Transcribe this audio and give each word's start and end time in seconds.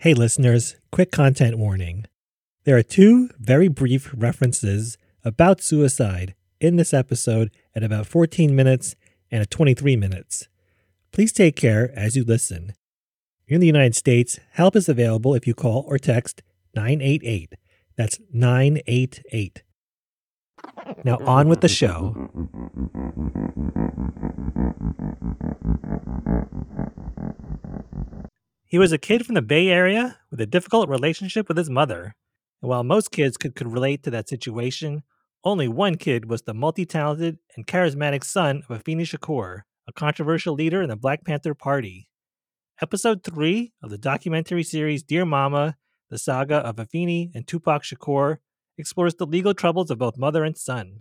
Hey, 0.00 0.14
listeners, 0.14 0.76
quick 0.92 1.10
content 1.10 1.58
warning. 1.58 2.04
There 2.62 2.76
are 2.76 2.84
two 2.84 3.30
very 3.36 3.66
brief 3.66 4.14
references 4.16 4.96
about 5.24 5.60
suicide 5.60 6.36
in 6.60 6.76
this 6.76 6.94
episode 6.94 7.50
at 7.74 7.82
about 7.82 8.06
14 8.06 8.54
minutes 8.54 8.94
and 9.28 9.42
at 9.42 9.50
23 9.50 9.96
minutes. 9.96 10.46
Please 11.10 11.32
take 11.32 11.56
care 11.56 11.90
as 11.98 12.14
you 12.14 12.22
listen. 12.22 12.74
In 13.48 13.58
the 13.58 13.66
United 13.66 13.96
States, 13.96 14.38
help 14.52 14.76
is 14.76 14.88
available 14.88 15.34
if 15.34 15.48
you 15.48 15.54
call 15.54 15.84
or 15.88 15.98
text 15.98 16.42
988. 16.76 17.56
That's 17.96 18.20
988. 18.32 19.64
Now, 21.02 21.18
on 21.26 21.48
with 21.48 21.60
the 21.60 21.66
show. 21.66 22.30
He 28.70 28.78
was 28.78 28.92
a 28.92 28.98
kid 28.98 29.24
from 29.24 29.34
the 29.34 29.40
Bay 29.40 29.68
Area 29.68 30.18
with 30.30 30.42
a 30.42 30.46
difficult 30.46 30.90
relationship 30.90 31.48
with 31.48 31.56
his 31.56 31.70
mother. 31.70 32.14
And 32.60 32.68
while 32.68 32.84
most 32.84 33.10
kids 33.10 33.38
could, 33.38 33.54
could 33.54 33.72
relate 33.72 34.02
to 34.02 34.10
that 34.10 34.28
situation, 34.28 35.04
only 35.42 35.68
one 35.68 35.94
kid 35.94 36.28
was 36.28 36.42
the 36.42 36.52
multi 36.52 36.84
talented 36.84 37.38
and 37.56 37.66
charismatic 37.66 38.22
son 38.22 38.62
of 38.68 38.84
Afeni 38.84 39.06
Shakur, 39.06 39.62
a 39.86 39.92
controversial 39.94 40.52
leader 40.52 40.82
in 40.82 40.90
the 40.90 40.96
Black 40.96 41.24
Panther 41.24 41.54
Party. 41.54 42.10
Episode 42.82 43.24
3 43.24 43.72
of 43.82 43.88
the 43.88 43.96
documentary 43.96 44.62
series 44.62 45.02
Dear 45.02 45.24
Mama 45.24 45.78
The 46.10 46.18
Saga 46.18 46.56
of 46.56 46.76
Afeni 46.76 47.30
and 47.34 47.46
Tupac 47.46 47.84
Shakur 47.84 48.36
explores 48.76 49.14
the 49.14 49.24
legal 49.24 49.54
troubles 49.54 49.90
of 49.90 49.96
both 49.96 50.18
mother 50.18 50.44
and 50.44 50.58
son. 50.58 51.00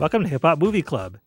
Welcome 0.00 0.22
to 0.22 0.30
Hip 0.30 0.40
Hop 0.40 0.58
Movie 0.58 0.80
Club. 0.80 1.18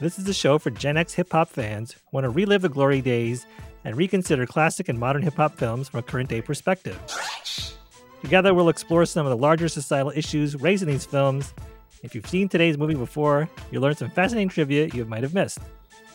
This 0.00 0.18
is 0.18 0.28
a 0.28 0.34
show 0.34 0.58
for 0.58 0.68
Gen 0.68 0.98
X 0.98 1.14
hip 1.14 1.32
hop 1.32 1.48
fans 1.48 1.92
who 1.92 2.00
want 2.12 2.24
to 2.24 2.28
relive 2.28 2.60
the 2.60 2.68
glory 2.68 3.00
days 3.00 3.46
and 3.84 3.96
reconsider 3.96 4.44
classic 4.44 4.90
and 4.90 4.98
modern 4.98 5.22
hip 5.22 5.36
hop 5.36 5.56
films 5.56 5.88
from 5.88 6.00
a 6.00 6.02
current 6.02 6.28
day 6.28 6.42
perspective. 6.42 7.00
Together, 8.20 8.52
we'll 8.52 8.68
explore 8.68 9.06
some 9.06 9.24
of 9.24 9.30
the 9.30 9.36
larger 9.38 9.66
societal 9.66 10.12
issues 10.14 10.56
raised 10.56 10.82
in 10.82 10.90
these 10.90 11.06
films. 11.06 11.54
If 12.02 12.14
you've 12.14 12.28
seen 12.28 12.50
today's 12.50 12.76
movie 12.76 12.96
before, 12.96 13.48
you'll 13.70 13.80
learn 13.80 13.96
some 13.96 14.10
fascinating 14.10 14.50
trivia 14.50 14.88
you 14.88 15.06
might 15.06 15.22
have 15.22 15.32
missed. 15.32 15.60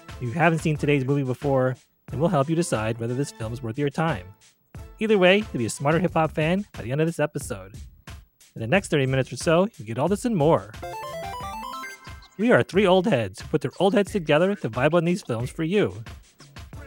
If 0.09 0.21
you 0.21 0.31
haven't 0.33 0.59
seen 0.59 0.77
today's 0.77 1.05
movie 1.05 1.23
before, 1.23 1.75
then 2.09 2.19
we'll 2.19 2.29
help 2.29 2.47
you 2.47 2.55
decide 2.55 2.99
whether 2.99 3.15
this 3.15 3.31
film 3.31 3.53
is 3.53 3.63
worth 3.63 3.79
your 3.79 3.89
time. 3.89 4.27
Either 4.99 5.17
way, 5.17 5.37
you'll 5.37 5.57
be 5.57 5.65
a 5.65 5.69
smarter 5.71 5.97
hip 5.97 6.13
hop 6.13 6.29
fan 6.33 6.63
by 6.73 6.83
the 6.83 6.91
end 6.91 7.01
of 7.01 7.07
this 7.07 7.19
episode. 7.19 7.73
In 8.53 8.61
the 8.61 8.67
next 8.67 8.91
30 8.91 9.07
minutes 9.07 9.33
or 9.33 9.37
so, 9.37 9.67
you'll 9.77 9.87
get 9.87 9.97
all 9.97 10.07
this 10.07 10.25
and 10.25 10.37
more. 10.37 10.69
We 12.39 12.51
are 12.51 12.63
three 12.63 12.87
old 12.87 13.05
heads 13.05 13.41
who 13.41 13.47
put 13.49 13.61
their 13.61 13.71
old 13.79 13.93
heads 13.93 14.11
together 14.11 14.55
to 14.55 14.69
vibe 14.69 14.95
on 14.95 15.05
these 15.05 15.21
films 15.21 15.51
for 15.51 15.63
you. 15.63 16.03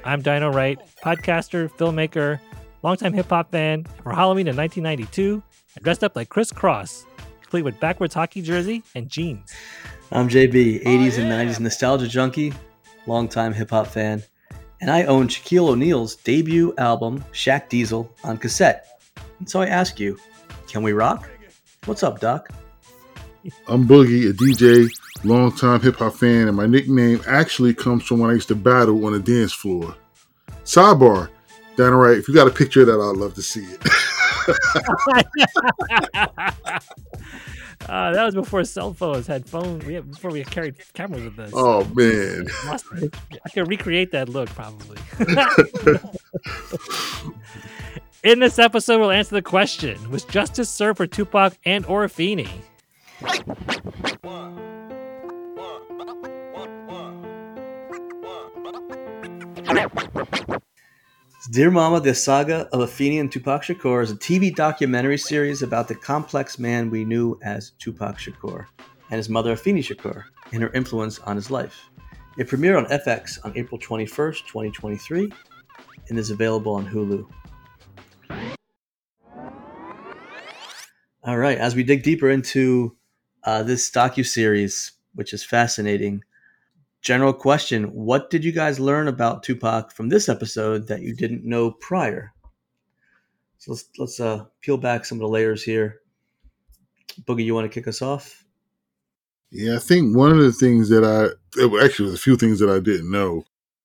I'm 0.05 0.21
DynoWright, 0.21 0.79
podcaster, 1.05 1.71
filmmaker, 1.71 2.41
longtime 2.83 3.13
hip 3.13 3.29
hop 3.29 3.53
fan. 3.53 3.85
For 4.03 4.13
Halloween 4.13 4.49
in 4.49 4.57
1992, 4.57 5.41
I 5.77 5.81
dressed 5.83 6.03
up 6.03 6.17
like 6.17 6.31
Kris 6.31 6.51
Kross, 6.51 7.05
complete 7.43 7.63
with 7.63 7.79
backwards 7.79 8.15
hockey 8.15 8.43
jersey 8.43 8.83
and 8.97 9.09
jeans. 9.09 9.55
I'm 10.11 10.29
JB, 10.29 10.83
80s 10.85 11.19
and 11.19 11.31
90s 11.31 11.61
nostalgia 11.61 12.09
junkie, 12.09 12.53
longtime 13.07 13.53
hip 13.53 13.71
hop 13.71 13.87
fan, 13.87 14.25
and 14.81 14.91
I 14.91 15.05
own 15.05 15.29
Shaquille 15.29 15.69
O'Neal's 15.69 16.17
debut 16.17 16.75
album, 16.77 17.25
Shaq 17.33 17.69
Diesel, 17.69 18.13
on 18.25 18.37
cassette. 18.37 19.01
And 19.39 19.49
so 19.49 19.61
I 19.61 19.67
ask 19.67 20.01
you, 20.01 20.19
can 20.69 20.83
we 20.83 20.93
rock? 20.93 21.31
What's 21.85 22.03
up, 22.03 22.19
Doc? 22.19 22.49
I'm 23.69 23.87
Boogie, 23.87 24.29
a 24.29 24.33
DJ, 24.33 24.89
longtime 25.27 25.81
hip 25.81 25.97
hop 25.97 26.15
fan, 26.15 26.49
and 26.49 26.57
my 26.57 26.67
nickname 26.67 27.21
actually 27.27 27.75
comes 27.75 28.05
from 28.05 28.21
when 28.21 28.31
I 28.31 28.35
used 28.35 28.49
to 28.49 28.55
battle 28.55 29.05
on 29.05 29.13
the 29.13 29.21
dance 29.21 29.53
floor. 29.53 29.95
Sidebar, 30.65 31.29
DynoWright, 31.77 32.19
if 32.19 32.29
you 32.29 32.35
got 32.35 32.47
a 32.47 32.51
picture 32.51 32.81
of 32.81 32.87
that, 32.87 33.01
I'd 33.01 33.17
love 33.17 33.35
to 33.35 33.43
see 33.43 33.65
it. 33.65 33.81
uh, 37.89 38.13
that 38.13 38.25
was 38.25 38.35
before 38.35 38.65
cell 38.65 38.95
phones 38.95 39.27
had 39.27 39.49
phones. 39.49 39.85
We 39.85 39.95
had, 39.95 40.11
before 40.11 40.31
we 40.31 40.45
carried 40.45 40.77
cameras 40.95 41.25
with 41.25 41.39
us. 41.39 41.51
Oh 41.55 41.85
man, 41.95 42.47
I 43.45 43.49
can 43.51 43.67
recreate 43.67 44.13
that 44.13 44.29
look 44.29 44.49
probably. 44.51 44.99
In 48.23 48.41
this 48.41 48.59
episode, 48.59 49.01
we'll 49.01 49.11
answer 49.11 49.35
the 49.35 49.43
question: 49.43 50.11
Was 50.11 50.25
justice 50.25 50.71
served 50.71 50.99
for 50.99 51.07
Tupac 51.07 51.57
and 51.65 51.85
or 51.87 52.07
Afeni? 52.07 52.49
Dear 61.51 61.71
Mama, 61.71 62.01
the 62.01 62.15
saga 62.15 62.69
of 62.73 62.89
Afeni 62.89 63.19
and 63.21 63.31
Tupac 63.31 63.63
Shakur 63.63 64.03
is 64.03 64.11
a 64.13 64.17
TV 64.17 64.55
documentary 64.55 65.19
series 65.19 65.63
about 65.63 65.89
the 65.89 65.95
complex 65.95 66.59
man 66.59 66.89
we 66.89 67.05
knew 67.05 67.39
as 67.43 67.71
Tupac 67.79 68.19
Shakur 68.19 68.67
and 69.11 69.17
his 69.17 69.29
mother 69.29 69.55
Afeni 69.57 69.81
Shakur 69.81 70.23
and 70.53 70.63
her 70.63 70.73
influence 70.73 71.19
on 71.21 71.35
his 71.35 71.51
life. 71.51 71.91
It 72.39 72.49
premiered 72.49 72.79
on 72.79 72.87
FX 72.87 73.45
on 73.45 73.53
April 73.57 73.81
21st, 73.81 74.47
2023, 74.47 75.33
and 76.09 76.19
is 76.19 76.31
available 76.31 76.75
on 76.75 76.87
Hulu. 76.87 77.27
All 81.25 81.39
right, 81.39 81.59
as 81.59 81.75
we 81.75 81.83
dig 81.83 82.05
deeper 82.05 82.31
into 82.31 82.97
uh, 83.43 83.65
this 83.65 83.91
docu 83.91 84.25
series, 84.25 84.93
which 85.15 85.33
is 85.33 85.43
fascinating. 85.45 86.23
General 87.03 87.33
question: 87.33 87.85
What 87.93 88.31
did 88.31 88.45
you 88.45 88.53
guys 88.53 88.81
learn 88.81 89.09
about 89.09 89.43
Tupac 89.43 89.93
from 89.93 90.09
this 90.09 90.29
episode 90.29 90.89
that 90.89 91.03
you 91.03 91.15
didn't 91.15 91.45
know 91.45 91.71
prior? 91.71 92.33
So 93.59 93.73
let's 93.73 93.89
let's 93.99 94.21
uh, 94.21 94.45
peel 94.61 94.77
back 94.77 95.05
some 95.05 95.19
of 95.19 95.23
the 95.23 95.29
layers 95.29 95.63
here. 95.63 96.01
Boogie, 97.25 97.45
you 97.45 97.55
want 97.55 97.71
to 97.71 97.75
kick 97.75 97.89
us 97.89 98.03
off? 98.03 98.45
Yeah, 99.51 99.77
I 99.77 99.79
think 99.79 100.17
one 100.17 100.33
of 100.33 100.39
the 100.39 100.53
things 100.53 100.89
that 100.89 101.05
I 101.05 101.29
actually 101.85 102.07
was 102.07 102.15
a 102.15 102.23
few 102.23 102.37
things 102.37 102.59
that 102.59 102.71
I 102.71 102.79
didn't 102.79 103.11
know. 103.11 103.45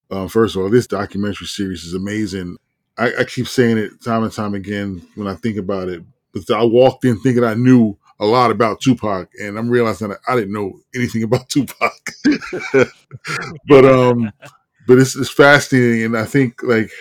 Um, 0.10 0.28
first 0.28 0.56
of 0.56 0.62
all, 0.62 0.70
this 0.70 0.88
documentary 0.88 1.48
series 1.48 1.84
is 1.84 1.94
amazing. 1.94 2.58
I, 2.98 3.14
I 3.20 3.24
keep 3.24 3.48
saying 3.48 3.78
it 3.78 4.04
time 4.04 4.24
and 4.24 4.34
time 4.34 4.54
again 4.54 5.02
when 5.16 5.28
I 5.28 5.36
think 5.36 5.58
about 5.58 5.88
it. 5.88 6.04
But 6.34 6.50
I 6.52 6.64
walked 6.64 7.06
in 7.06 7.20
thinking 7.20 7.44
I 7.44 7.54
knew 7.54 7.98
a 8.22 8.26
lot 8.26 8.52
about 8.52 8.80
Tupac, 8.80 9.30
and 9.42 9.58
I'm 9.58 9.70
realizing 9.70 10.10
that 10.10 10.20
I 10.28 10.36
didn't 10.36 10.54
know 10.54 10.80
anything 10.96 11.24
about 11.24 11.50
Tupac. 11.50 12.12
but 13.68 13.86
um, 13.86 14.32
but 14.88 15.00
it's, 15.00 15.16
it's 15.16 15.30
fascinating, 15.30 16.04
and 16.06 16.18
I 16.18 16.26
think 16.26 16.64
like 16.64 16.92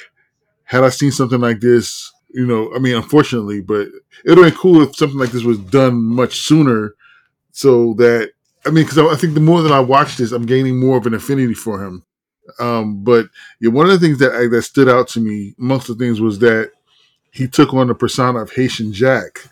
had 0.65 0.83
I 0.83 0.89
seen 0.89 1.13
something 1.13 1.41
like 1.41 1.61
this, 1.61 2.13
you 2.33 2.47
know, 2.47 2.73
I 2.75 2.79
mean, 2.79 2.97
unfortunately, 2.97 3.61
but 3.61 3.89
it 4.25 4.29
would 4.29 4.39
have 4.39 4.47
been 4.47 4.61
cool 4.61 4.83
if 4.83 4.97
something 4.97 5.19
like 5.19 5.31
this 5.31 5.45
was 5.45 5.59
done 5.59 6.03
much 6.03 6.41
sooner, 6.41 6.95
so 7.53 7.95
that 7.95 8.33
I 8.65 8.71
mean, 8.71 8.85
because 8.85 8.99
I, 8.99 9.07
I 9.07 9.17
think 9.17 9.35
the 9.35 9.41
more 9.41 9.63
that 9.63 9.73
I 9.73 9.81
watch 9.81 10.17
this, 10.17 10.33
I'm 10.33 10.47
gaining 10.47 10.81
more 10.81 10.97
of 10.97 11.07
an 11.07 11.15
affinity 11.15 11.55
for 11.55 11.85
him. 11.85 12.05
Um, 12.59 13.05
but 13.05 13.27
yeah, 13.61 13.71
one 13.71 13.87
of 13.87 13.93
the 13.93 13.99
things 13.99 14.19
that 14.19 14.33
I, 14.33 14.49
that 14.49 14.63
stood 14.63 14.89
out 14.89 15.09
to 15.09 15.21
me, 15.21 15.55
amongst 15.59 15.87
the 15.87 15.95
things, 15.95 16.21
was 16.21 16.39
that 16.41 16.73
he 17.31 17.47
took 17.47 17.75
on 17.75 17.89
the 17.89 17.95
persona 17.95 18.41
of 18.41 18.53
Haitian 18.53 18.93
Jack 18.93 19.49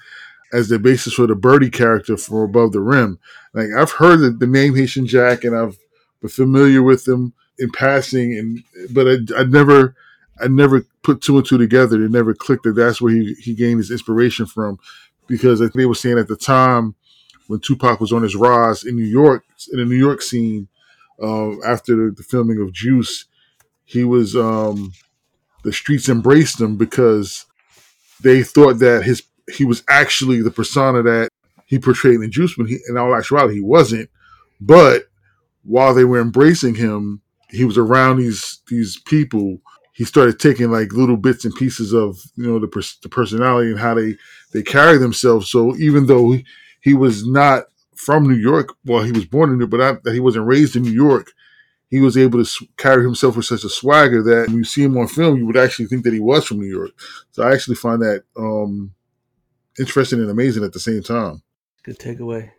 as 0.53 0.69
the 0.69 0.79
basis 0.79 1.15
for 1.15 1.27
the 1.27 1.35
Birdie 1.35 1.71
character 1.71 2.17
from 2.17 2.39
Above 2.39 2.73
the 2.73 2.81
Rim. 2.81 3.19
Like 3.55 3.69
I've 3.77 3.93
heard 3.93 4.21
the, 4.21 4.31
the 4.31 4.47
name 4.47 4.75
Haitian 4.75 5.07
Jack, 5.07 5.45
and 5.45 5.57
I've 5.57 5.77
been 6.21 6.31
familiar 6.31 6.83
with 6.83 7.07
him 7.07 7.33
in 7.59 7.71
passing, 7.71 8.37
and 8.37 8.63
but 8.91 9.07
I, 9.07 9.41
I 9.41 9.45
never, 9.45 9.95
I 10.41 10.49
never 10.49 10.85
put 11.03 11.21
two 11.21 11.37
and 11.37 11.47
two 11.47 11.59
together. 11.59 12.03
It 12.03 12.11
never 12.11 12.35
clicked 12.35 12.65
that 12.65 12.73
that's 12.73 13.01
where 13.01 13.13
he 13.13 13.35
he 13.35 13.55
gained 13.55 13.79
his 13.79 13.91
inspiration 13.91 14.47
from, 14.47 14.79
because 15.27 15.61
they 15.61 15.87
were 15.87 15.95
saying 15.95 16.19
at 16.19 16.29
the 16.29 16.37
time 16.37 16.95
when 17.49 17.61
Tupac 17.61 18.01
was 18.01 18.13
on 18.13 18.23
his 18.23 18.37
rise 18.37 18.85
in 18.85 18.97
New 18.97 19.05
York 19.05 19.45
in 19.73 19.79
the 19.79 19.85
New 19.85 19.97
York 19.97 20.23
scene 20.23 20.69
uh, 21.21 21.61
after 21.65 21.97
the, 21.97 22.15
the, 22.17 22.23
filming 22.23 22.61
of 22.61 22.73
Juice, 22.73 23.25
he 23.85 24.05
was 24.05 24.37
um, 24.37 24.93
the 25.65 25.73
streets 25.73 26.09
embraced 26.09 26.61
him 26.61 26.77
because 26.77 27.47
they 28.21 28.43
thought 28.43 28.75
that 28.75 29.05
his 29.05 29.23
he 29.55 29.65
was 29.65 29.83
actually 29.89 30.43
the 30.43 30.51
persona 30.51 31.03
that 31.03 31.31
he 31.67 31.79
portrayed 31.79 32.21
in 32.21 32.31
Juice, 32.31 32.55
he, 32.55 32.79
in 32.89 32.97
all 32.97 33.15
actuality, 33.15 33.57
he 33.57 33.61
wasn't. 33.61 34.09
But 34.61 35.05
while 35.65 35.95
they 35.95 36.05
were 36.05 36.21
embracing 36.21 36.75
him, 36.75 37.21
he 37.51 37.65
was 37.65 37.79
around 37.79 38.19
these 38.19 38.61
these 38.69 38.99
people. 39.01 39.59
He 39.93 40.05
started 40.05 40.39
taking 40.39 40.71
like 40.71 40.93
little 40.93 41.17
bits 41.17 41.45
and 41.45 41.55
pieces 41.55 41.93
of 41.93 42.19
you 42.37 42.47
know 42.47 42.59
the, 42.59 42.95
the 43.03 43.09
personality 43.09 43.71
and 43.71 43.81
how 43.81 43.95
they 43.95 44.17
they 44.53 44.63
carry 44.63 44.99
themselves. 44.99 45.51
So 45.51 45.77
even 45.77 46.07
though 46.07 46.33
he, 46.33 46.47
he 46.81 46.95
was 46.95 47.27
not 47.27 47.65
from 47.97 48.27
New 48.27 48.37
York, 48.37 48.75
well, 48.85 49.03
he 49.03 49.13
was 49.13 49.27
born 49.27 49.51
in 49.51 49.59
New 49.59 49.67
but 49.67 50.03
that 50.05 50.15
he 50.15 50.21
wasn't 50.21 50.47
raised 50.47 50.77
in 50.77 50.83
New 50.83 50.93
York, 50.93 51.33
he 51.89 52.01
was 52.01 52.17
able 52.17 52.43
to 52.43 52.67
carry 52.77 53.03
himself 53.03 53.37
with 53.37 53.47
such 53.47 53.65
a 53.65 53.69
swagger 53.69 54.23
that 54.23 54.49
when 54.49 54.59
you 54.59 54.65
see 54.65 54.85
him 54.85 54.97
on 54.97 55.09
film, 55.09 55.37
you 55.37 55.47
would 55.47 55.57
actually 55.57 55.87
think 55.87 56.05
that 56.05 56.13
he 56.13 56.21
was 56.21 56.47
from 56.47 56.61
New 56.61 56.67
York. 56.67 56.93
So 57.33 57.43
I 57.43 57.53
actually 57.53 57.77
find 57.77 58.01
that 58.03 58.25
um, 58.37 58.95
interesting 59.79 60.21
and 60.21 60.31
amazing 60.31 60.65
at 60.65 60.73
the 60.73 60.81
same 60.81 61.03
time. 61.03 61.43
Good 61.85 61.99
takeaway. 61.99 62.51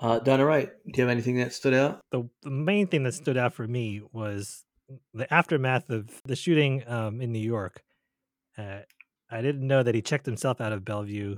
Uh, 0.00 0.20
DynoWright. 0.20 0.66
Do 0.86 0.92
you 0.94 1.02
have 1.02 1.10
anything 1.10 1.36
that 1.38 1.52
stood 1.52 1.74
out? 1.74 2.00
The, 2.12 2.28
the 2.42 2.50
main 2.50 2.86
thing 2.86 3.02
that 3.02 3.14
stood 3.14 3.36
out 3.36 3.54
for 3.54 3.66
me 3.66 4.00
was 4.12 4.64
the 5.12 5.32
aftermath 5.32 5.90
of 5.90 6.22
the 6.24 6.36
shooting 6.36 6.84
um, 6.86 7.20
in 7.20 7.32
New 7.32 7.40
York. 7.40 7.82
Uh, 8.56 8.80
I 9.30 9.42
didn't 9.42 9.66
know 9.66 9.82
that 9.82 9.94
he 9.94 10.02
checked 10.02 10.26
himself 10.26 10.60
out 10.60 10.72
of 10.72 10.84
Bellevue. 10.84 11.36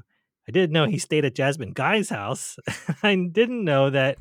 I 0.48 0.52
didn't 0.52 0.72
know 0.72 0.86
he 0.86 0.98
stayed 0.98 1.24
at 1.24 1.34
Jasmine 1.34 1.72
Guy's 1.72 2.08
house. 2.08 2.56
I 3.02 3.14
didn't 3.14 3.64
know 3.64 3.90
that 3.90 4.18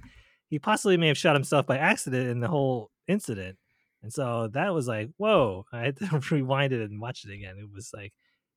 he 0.47 0.59
possibly 0.59 0.97
may 0.97 1.07
have 1.07 1.17
shot 1.17 1.35
himself 1.35 1.65
by 1.65 1.77
accident 1.77 2.29
in 2.29 2.39
the 2.39 2.47
whole 2.47 2.91
incident. 3.07 3.57
And 4.01 4.11
so 4.11 4.49
that 4.53 4.73
was 4.73 4.87
like, 4.87 5.09
whoa. 5.17 5.65
I 5.71 5.81
had 5.81 5.97
to 5.97 6.21
rewind 6.31 6.73
it 6.73 6.81
and 6.81 7.01
watch 7.01 7.25
it 7.25 7.33
again. 7.33 7.55
It 7.59 7.69
was 7.73 7.91
like, 7.93 8.13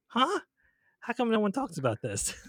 huh? 0.07 0.41
How 1.03 1.13
come 1.13 1.31
no 1.31 1.41
one 1.41 1.53
talks 1.53 1.79
about 1.79 1.99
this? 2.03 2.35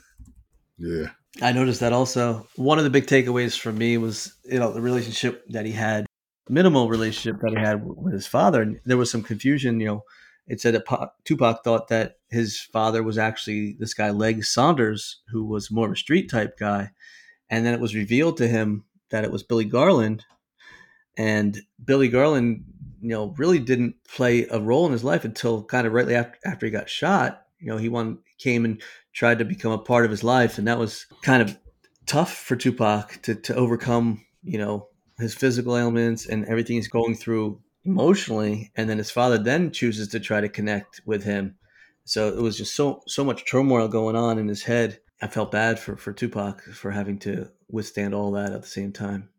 Yeah. 0.80 1.10
I 1.42 1.52
noticed 1.52 1.80
that 1.82 1.94
also. 1.94 2.48
One 2.56 2.78
of 2.78 2.84
the 2.84 2.90
big 2.90 3.06
takeaways 3.06 3.58
for 3.58 3.72
me 3.72 3.98
was, 3.98 4.34
you 4.44 4.60
know, 4.60 4.74
the 4.74 4.82
relationship 4.82 5.46
that 5.50 5.66
he 5.66 5.72
had, 5.72 6.06
minimal 6.50 6.90
relationship 6.90 7.40
that 7.42 7.52
he 7.52 7.64
had 7.64 7.86
with 7.86 8.12
his 8.12 8.28
father. 8.28 8.62
And 8.62 8.80
there 8.84 8.98
was 8.98 9.12
some 9.12 9.22
confusion, 9.22 9.80
you 9.80 9.88
know. 9.88 10.04
It 10.48 10.60
said 10.60 10.74
that 10.74 11.12
Tupac 11.24 11.64
thought 11.64 11.88
that 11.88 12.16
his 12.30 12.60
father 12.60 13.02
was 13.02 13.18
actually 13.18 13.78
this 13.80 13.94
guy, 13.94 14.10
Leg 14.10 14.44
Saunders, 14.44 15.22
who 15.30 15.46
was 15.46 15.72
more 15.72 15.86
of 15.86 15.94
a 15.94 15.96
street 15.96 16.30
type 16.30 16.58
guy. 16.58 16.90
And 17.50 17.66
then 17.66 17.74
it 17.74 17.80
was 17.80 17.96
revealed 17.96 18.38
to 18.38 18.48
him 18.48 18.84
that 19.10 19.24
it 19.24 19.32
was 19.32 19.44
Billy 19.44 19.66
Garland. 19.66 20.26
And 21.16 21.62
Billy 21.84 22.10
Garland, 22.10 22.66
you 23.00 23.10
know, 23.10 23.34
really 23.38 23.60
didn't 23.60 23.96
play 24.08 24.48
a 24.48 24.60
role 24.60 24.86
in 24.86 24.92
his 24.92 25.04
life 25.04 25.24
until 25.24 25.64
kind 25.64 25.88
of 25.88 25.94
rightly 25.94 26.16
after, 26.16 26.38
after 26.44 26.66
he 26.66 26.72
got 26.72 26.90
shot. 26.90 27.44
You 27.60 27.68
know, 27.68 27.78
he 27.78 27.88
won, 27.88 28.20
came 28.44 28.66
and 28.66 28.82
tried 29.14 29.40
to 29.40 29.46
become 29.46 29.72
a 29.72 29.78
part 29.78 30.06
of 30.06 30.12
his 30.12 30.24
life, 30.24 30.58
and 30.58 30.68
that 30.68 30.80
was 30.80 31.06
kind 31.22 31.42
of 31.42 31.58
tough 32.06 32.34
for 32.34 32.56
Tupac 32.56 33.22
to 33.24 33.36
to 33.36 33.56
overcome. 33.56 34.26
You 34.44 34.58
know, 34.58 34.88
his 35.18 35.34
physical 35.34 35.78
ailments 35.78 36.26
and 36.26 36.46
everything 36.46 36.76
he's 36.76 36.88
going 36.88 37.16
through 37.16 37.62
emotionally, 37.86 38.72
and 38.76 38.90
then 38.90 38.98
his 38.98 39.12
father 39.12 39.38
then 39.38 39.72
chooses 39.72 40.10
to 40.10 40.20
try 40.20 40.42
to 40.42 40.50
connect 40.50 41.02
with 41.06 41.24
him. 41.24 41.56
So 42.06 42.28
it 42.28 42.42
was 42.42 42.58
just 42.58 42.76
so 42.76 43.02
so 43.08 43.24
much 43.24 43.50
turmoil 43.50 43.88
going 43.88 44.16
on 44.16 44.38
in 44.38 44.48
his 44.48 44.64
head. 44.64 45.00
I 45.22 45.28
felt 45.28 45.52
bad 45.52 45.80
for 45.80 45.96
for 45.96 46.12
Tupac 46.14 46.62
for 46.64 46.92
having 46.92 47.20
to 47.20 47.50
withstand 47.70 48.14
all 48.14 48.32
that 48.34 48.52
at 48.52 48.62
the 48.62 48.68
same 48.68 48.92
time. 48.92 49.30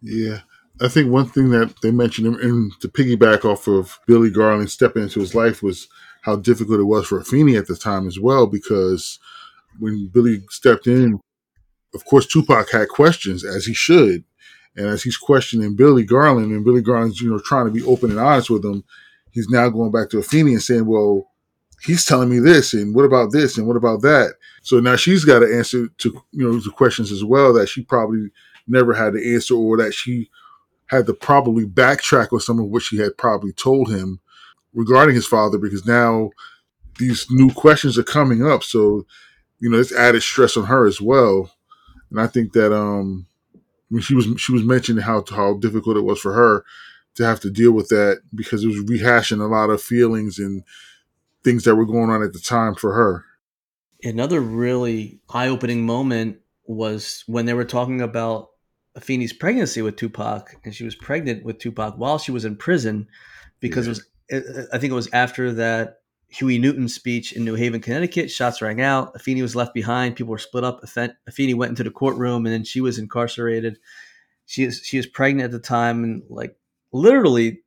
Yeah. 0.00 0.40
I 0.80 0.88
think 0.88 1.10
one 1.10 1.26
thing 1.26 1.50
that 1.50 1.74
they 1.82 1.90
mentioned, 1.90 2.36
and 2.36 2.72
to 2.80 2.88
piggyback 2.88 3.44
off 3.44 3.66
of 3.66 3.98
Billy 4.06 4.30
Garland 4.30 4.70
stepping 4.70 5.04
into 5.04 5.20
his 5.20 5.34
life, 5.34 5.62
was 5.62 5.88
how 6.26 6.34
difficult 6.34 6.80
it 6.80 6.84
was 6.84 7.06
for 7.06 7.20
Afeni 7.20 7.56
at 7.56 7.68
the 7.68 7.76
time 7.76 8.08
as 8.08 8.18
well, 8.18 8.48
because 8.48 9.20
when 9.78 10.10
Billy 10.12 10.42
stepped 10.50 10.88
in, 10.88 11.20
of 11.94 12.04
course, 12.04 12.26
Tupac 12.26 12.68
had 12.72 12.88
questions, 12.88 13.44
as 13.44 13.64
he 13.64 13.72
should. 13.72 14.24
And 14.74 14.86
as 14.86 15.04
he's 15.04 15.16
questioning 15.16 15.76
Billy 15.76 16.04
Garland, 16.04 16.50
and 16.50 16.64
Billy 16.64 16.82
Garland's, 16.82 17.20
you 17.20 17.30
know, 17.30 17.38
trying 17.38 17.66
to 17.66 17.70
be 17.70 17.84
open 17.84 18.10
and 18.10 18.18
honest 18.18 18.50
with 18.50 18.64
him, 18.64 18.82
he's 19.30 19.48
now 19.48 19.68
going 19.68 19.92
back 19.92 20.10
to 20.10 20.16
Afeni 20.16 20.50
and 20.50 20.62
saying, 20.62 20.86
well, 20.86 21.30
he's 21.84 22.04
telling 22.04 22.28
me 22.28 22.40
this, 22.40 22.74
and 22.74 22.92
what 22.92 23.04
about 23.04 23.30
this, 23.30 23.56
and 23.56 23.68
what 23.68 23.76
about 23.76 24.02
that? 24.02 24.34
So 24.62 24.80
now 24.80 24.96
she's 24.96 25.24
got 25.24 25.38
to 25.38 25.56
answer 25.56 25.86
to, 25.86 26.22
you 26.32 26.44
know, 26.44 26.58
the 26.58 26.70
questions 26.70 27.12
as 27.12 27.22
well 27.22 27.52
that 27.52 27.68
she 27.68 27.84
probably 27.84 28.30
never 28.66 28.94
had 28.94 29.12
to 29.12 29.34
answer 29.34 29.54
or 29.54 29.76
that 29.76 29.94
she 29.94 30.28
had 30.86 31.06
to 31.06 31.14
probably 31.14 31.66
backtrack 31.66 32.32
on 32.32 32.40
some 32.40 32.58
of 32.58 32.66
what 32.66 32.82
she 32.82 32.96
had 32.96 33.16
probably 33.16 33.52
told 33.52 33.92
him 33.92 34.18
regarding 34.76 35.14
his 35.14 35.26
father 35.26 35.58
because 35.58 35.84
now 35.84 36.30
these 36.98 37.26
new 37.30 37.52
questions 37.52 37.98
are 37.98 38.04
coming 38.04 38.46
up. 38.46 38.62
So, 38.62 39.04
you 39.58 39.68
know, 39.68 39.78
it's 39.78 39.92
added 39.92 40.22
stress 40.22 40.56
on 40.56 40.66
her 40.66 40.86
as 40.86 41.00
well. 41.00 41.50
And 42.10 42.20
I 42.20 42.28
think 42.28 42.52
that 42.52 42.72
um 42.72 43.26
when 43.88 44.02
she 44.02 44.14
was 44.14 44.26
she 44.38 44.52
was 44.52 44.62
mentioning 44.62 45.02
how 45.02 45.24
how 45.28 45.54
difficult 45.54 45.96
it 45.96 46.02
was 46.02 46.20
for 46.20 46.32
her 46.32 46.64
to 47.14 47.24
have 47.24 47.40
to 47.40 47.50
deal 47.50 47.72
with 47.72 47.88
that 47.88 48.20
because 48.34 48.62
it 48.62 48.68
was 48.68 48.84
rehashing 48.84 49.40
a 49.40 49.46
lot 49.46 49.70
of 49.70 49.82
feelings 49.82 50.38
and 50.38 50.62
things 51.42 51.64
that 51.64 51.74
were 51.74 51.86
going 51.86 52.10
on 52.10 52.22
at 52.22 52.32
the 52.32 52.38
time 52.38 52.74
for 52.74 52.92
her. 52.92 53.24
Another 54.02 54.40
really 54.40 55.20
eye-opening 55.30 55.86
moment 55.86 56.38
was 56.66 57.24
when 57.26 57.46
they 57.46 57.54
were 57.54 57.64
talking 57.64 58.02
about 58.02 58.50
Afeni's 58.98 59.32
pregnancy 59.32 59.80
with 59.80 59.96
Tupac, 59.96 60.56
and 60.64 60.74
she 60.74 60.84
was 60.84 60.94
pregnant 60.94 61.44
with 61.44 61.58
Tupac 61.58 61.94
while 61.96 62.18
she 62.18 62.32
was 62.32 62.44
in 62.44 62.56
prison 62.56 63.06
because 63.60 63.86
yeah. 63.86 63.90
it 63.90 63.92
was 63.92 64.06
I 64.30 64.78
think 64.78 64.90
it 64.90 64.94
was 64.94 65.08
after 65.12 65.52
that 65.52 66.00
Huey 66.28 66.58
Newton 66.58 66.88
speech 66.88 67.32
in 67.32 67.44
New 67.44 67.54
Haven, 67.54 67.80
Connecticut. 67.80 68.30
Shots 68.30 68.60
rang 68.60 68.80
out. 68.80 69.14
Afeni 69.14 69.42
was 69.42 69.54
left 69.54 69.74
behind. 69.74 70.16
People 70.16 70.32
were 70.32 70.38
split 70.38 70.64
up. 70.64 70.82
Afeni 70.82 71.54
went 71.54 71.70
into 71.70 71.84
the 71.84 71.90
courtroom, 71.90 72.44
and 72.44 72.52
then 72.52 72.64
she 72.64 72.80
was 72.80 72.98
incarcerated. 72.98 73.78
She 74.46 74.64
is 74.64 74.82
she 74.84 74.96
was 74.96 75.06
pregnant 75.06 75.46
at 75.46 75.50
the 75.52 75.60
time, 75.60 76.02
and 76.04 76.22
like 76.28 76.56
literally, 76.92 77.62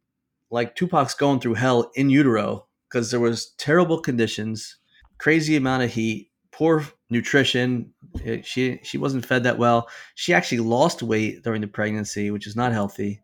like 0.49 0.75
Tupac's 0.75 1.13
going 1.13 1.39
through 1.39 1.55
hell 1.55 1.91
in 1.95 2.09
utero 2.09 2.67
because 2.89 3.11
there 3.11 3.19
was 3.19 3.51
terrible 3.57 4.01
conditions, 4.01 4.77
crazy 5.17 5.55
amount 5.55 5.83
of 5.83 5.91
heat, 5.91 6.31
poor 6.51 6.85
nutrition. 7.09 7.93
Eh, 8.25 8.41
she 8.43 8.79
she 8.83 8.97
wasn't 8.97 9.25
fed 9.25 9.43
that 9.43 9.57
well. 9.57 9.87
She 10.15 10.33
actually 10.33 10.59
lost 10.59 11.01
weight 11.01 11.43
during 11.43 11.61
the 11.61 11.67
pregnancy, 11.67 12.31
which 12.31 12.47
is 12.47 12.55
not 12.55 12.73
healthy. 12.73 13.21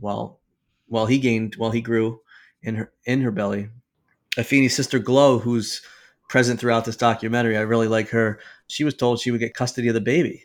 While 0.00 0.40
while 0.86 1.06
he 1.06 1.18
gained, 1.18 1.54
while 1.56 1.70
he 1.70 1.82
grew 1.82 2.20
in 2.62 2.74
her 2.76 2.92
in 3.04 3.20
her 3.22 3.30
belly. 3.30 3.70
Afeni's 4.36 4.74
sister 4.74 4.98
Glo, 4.98 5.38
who's 5.38 5.82
present 6.28 6.60
throughout 6.60 6.84
this 6.84 6.96
documentary, 6.96 7.56
I 7.56 7.62
really 7.62 7.88
like 7.88 8.08
her. 8.10 8.38
She 8.66 8.84
was 8.84 8.94
told 8.94 9.18
she 9.18 9.30
would 9.30 9.40
get 9.40 9.54
custody 9.54 9.88
of 9.88 9.94
the 9.94 10.00
baby. 10.00 10.44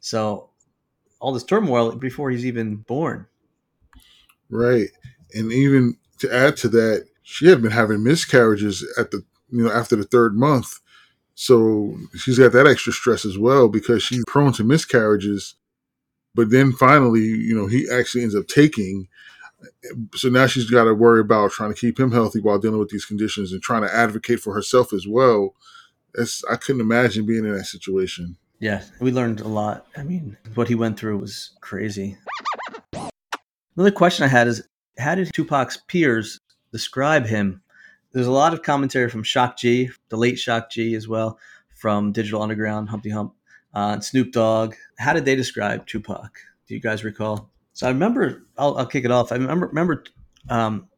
So 0.00 0.50
all 1.18 1.32
this 1.32 1.44
turmoil 1.44 1.96
before 1.96 2.30
he's 2.30 2.46
even 2.46 2.76
born. 2.76 3.26
Right. 4.50 4.88
And 5.34 5.52
even 5.52 5.96
to 6.18 6.32
add 6.32 6.56
to 6.58 6.68
that, 6.68 7.06
she 7.22 7.48
had 7.48 7.62
been 7.62 7.72
having 7.72 8.04
miscarriages 8.04 8.86
at 8.98 9.10
the 9.10 9.24
you 9.50 9.64
know 9.64 9.72
after 9.72 9.96
the 9.96 10.04
third 10.04 10.36
month. 10.36 10.80
So 11.34 11.96
she's 12.14 12.38
got 12.38 12.52
that 12.52 12.66
extra 12.66 12.92
stress 12.92 13.26
as 13.26 13.36
well 13.36 13.68
because 13.68 14.02
she's 14.02 14.24
prone 14.26 14.52
to 14.54 14.64
miscarriages. 14.64 15.54
But 16.34 16.50
then 16.50 16.72
finally, 16.72 17.20
you 17.20 17.54
know, 17.54 17.66
he 17.66 17.88
actually 17.90 18.22
ends 18.22 18.34
up 18.34 18.46
taking 18.46 19.08
so 20.14 20.28
now 20.28 20.46
she's 20.46 20.70
got 20.70 20.84
to 20.84 20.94
worry 20.94 21.20
about 21.20 21.50
trying 21.50 21.72
to 21.72 21.78
keep 21.78 21.98
him 21.98 22.12
healthy 22.12 22.40
while 22.40 22.58
dealing 22.58 22.78
with 22.78 22.90
these 22.90 23.04
conditions 23.04 23.52
and 23.52 23.62
trying 23.62 23.82
to 23.82 23.94
advocate 23.94 24.40
for 24.40 24.54
herself 24.54 24.92
as 24.92 25.06
well. 25.06 25.54
It's, 26.14 26.42
I 26.50 26.56
couldn't 26.56 26.80
imagine 26.80 27.26
being 27.26 27.44
in 27.44 27.56
that 27.56 27.64
situation. 27.64 28.36
Yeah, 28.58 28.82
we 29.00 29.12
learned 29.12 29.40
a 29.40 29.48
lot. 29.48 29.86
I 29.96 30.02
mean, 30.02 30.36
what 30.54 30.68
he 30.68 30.74
went 30.74 30.98
through 30.98 31.18
was 31.18 31.50
crazy. 31.60 32.16
Another 33.76 33.90
question 33.90 34.24
I 34.24 34.28
had 34.28 34.48
is 34.48 34.66
how 34.98 35.14
did 35.14 35.30
Tupac's 35.34 35.76
peers 35.76 36.40
describe 36.72 37.26
him? 37.26 37.62
There's 38.12 38.26
a 38.26 38.32
lot 38.32 38.54
of 38.54 38.62
commentary 38.62 39.10
from 39.10 39.22
Shock 39.22 39.58
G, 39.58 39.90
the 40.08 40.16
late 40.16 40.38
Shock 40.38 40.70
G 40.70 40.94
as 40.94 41.06
well, 41.06 41.38
from 41.74 42.12
Digital 42.12 42.40
Underground, 42.40 42.88
Humpty 42.88 43.10
Hump, 43.10 43.34
uh, 43.74 44.00
Snoop 44.00 44.32
Dogg. 44.32 44.74
How 44.98 45.12
did 45.12 45.26
they 45.26 45.36
describe 45.36 45.86
Tupac? 45.86 46.30
Do 46.66 46.74
you 46.74 46.80
guys 46.80 47.04
recall? 47.04 47.50
So 47.76 47.86
I 47.86 47.90
remember, 47.90 48.46
I'll, 48.56 48.78
I'll 48.78 48.86
kick 48.86 49.04
it 49.04 49.10
off. 49.10 49.32
I 49.32 49.34
remember, 49.34 49.66
remember 49.66 50.02
um, 50.48 50.88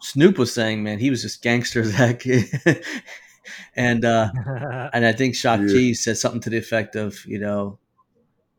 Snoop 0.00 0.38
was 0.38 0.54
saying, 0.54 0.80
man, 0.80 1.00
he 1.00 1.10
was 1.10 1.22
just 1.22 1.42
gangster 1.42 1.80
as 1.80 1.92
heck. 1.92 2.22
and 3.76 4.04
uh, 4.04 4.30
and 4.92 5.04
I 5.04 5.10
think 5.10 5.34
Shock 5.34 5.62
yeah. 5.62 5.66
G 5.66 5.92
said 5.92 6.18
something 6.18 6.40
to 6.42 6.50
the 6.50 6.56
effect 6.56 6.94
of, 6.94 7.18
you 7.26 7.40
know, 7.40 7.80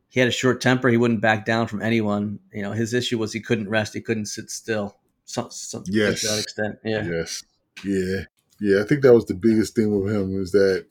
he 0.09 0.19
had 0.19 0.27
a 0.27 0.33
short 0.33 0.59
temper. 0.59 0.89
He 0.89 0.97
wouldn't 0.97 1.21
back 1.21 1.45
down 1.45 1.67
from 1.67 1.81
anyone. 1.81 2.39
You 2.51 2.61
know, 2.61 2.73
his 2.73 2.93
issue 2.93 3.17
was 3.17 3.31
he 3.31 3.39
couldn't 3.39 3.69
rest. 3.69 3.93
He 3.93 4.01
couldn't 4.01 4.25
sit 4.25 4.49
still. 4.49 4.97
Some, 5.23 5.49
some 5.49 5.85
yes. 5.87 6.23
to 6.23 6.27
that 6.27 6.39
extent. 6.39 6.75
Yeah. 6.83 7.05
Yes. 7.05 7.41
Yeah. 7.85 8.23
Yeah. 8.59 8.81
I 8.81 8.83
think 8.83 9.01
that 9.03 9.13
was 9.13 9.27
the 9.27 9.33
biggest 9.33 9.77
thing 9.77 9.97
with 9.97 10.13
him 10.13 10.33
was 10.33 10.51
that 10.51 10.87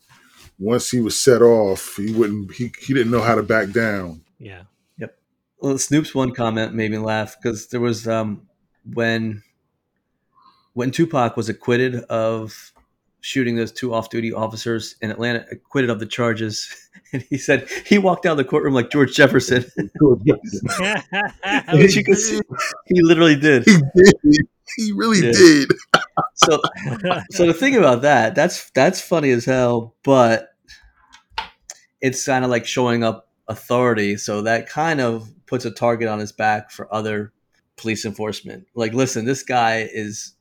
once 0.58 0.88
he 0.88 1.00
was 1.00 1.20
set 1.20 1.42
off, 1.42 1.96
he 1.96 2.14
wouldn't, 2.14 2.54
he, 2.54 2.72
he 2.80 2.94
didn't 2.94 3.12
know 3.12 3.20
how 3.20 3.34
to 3.34 3.42
back 3.42 3.68
down. 3.72 4.22
Yeah 4.38 4.62
well, 5.60 5.78
Snoop's 5.78 6.14
one 6.14 6.32
comment 6.32 6.74
made 6.74 6.90
me 6.90 6.98
laugh 6.98 7.36
because 7.40 7.68
there 7.68 7.80
was 7.80 8.08
um, 8.08 8.48
when 8.92 9.42
when 10.72 10.90
Tupac 10.90 11.36
was 11.36 11.48
acquitted 11.48 11.96
of 12.04 12.72
shooting 13.22 13.56
those 13.56 13.70
two 13.70 13.92
off-duty 13.92 14.32
officers 14.32 14.96
in 15.02 15.10
Atlanta, 15.10 15.44
acquitted 15.50 15.90
of 15.90 16.00
the 16.00 16.06
charges, 16.06 16.88
and 17.12 17.22
he 17.28 17.36
said 17.36 17.68
he 17.86 17.98
walked 17.98 18.26
out 18.26 18.32
of 18.32 18.38
the 18.38 18.44
courtroom 18.44 18.74
like 18.74 18.90
George 18.90 19.14
Jefferson. 19.14 19.64
George 20.00 20.20
Jefferson. 20.26 20.68
you 21.96 22.04
could 22.04 22.18
see, 22.18 22.40
he 22.86 23.02
literally 23.02 23.36
did. 23.36 23.64
He 23.64 23.76
did. 23.94 24.46
He 24.76 24.92
really 24.92 25.26
yeah. 25.26 25.32
did. 25.32 25.72
so, 26.34 26.60
so 27.32 27.46
the 27.46 27.54
thing 27.54 27.76
about 27.76 28.02
that, 28.02 28.34
that's 28.34 28.70
that's 28.70 29.00
funny 29.00 29.30
as 29.32 29.44
hell, 29.44 29.96
but 30.04 30.50
it's 32.00 32.24
kind 32.24 32.44
of 32.44 32.50
like 32.50 32.66
showing 32.66 33.02
up 33.02 33.28
authority. 33.48 34.16
So 34.16 34.42
that 34.42 34.68
kind 34.68 35.00
of 35.00 35.28
puts 35.50 35.66
a 35.66 35.70
target 35.70 36.08
on 36.08 36.20
his 36.20 36.32
back 36.32 36.70
for 36.70 36.92
other 36.94 37.32
police 37.76 38.06
enforcement. 38.06 38.66
Like, 38.74 38.94
listen, 38.94 39.26
this 39.26 39.42
guy 39.42 39.88
is 39.92 40.34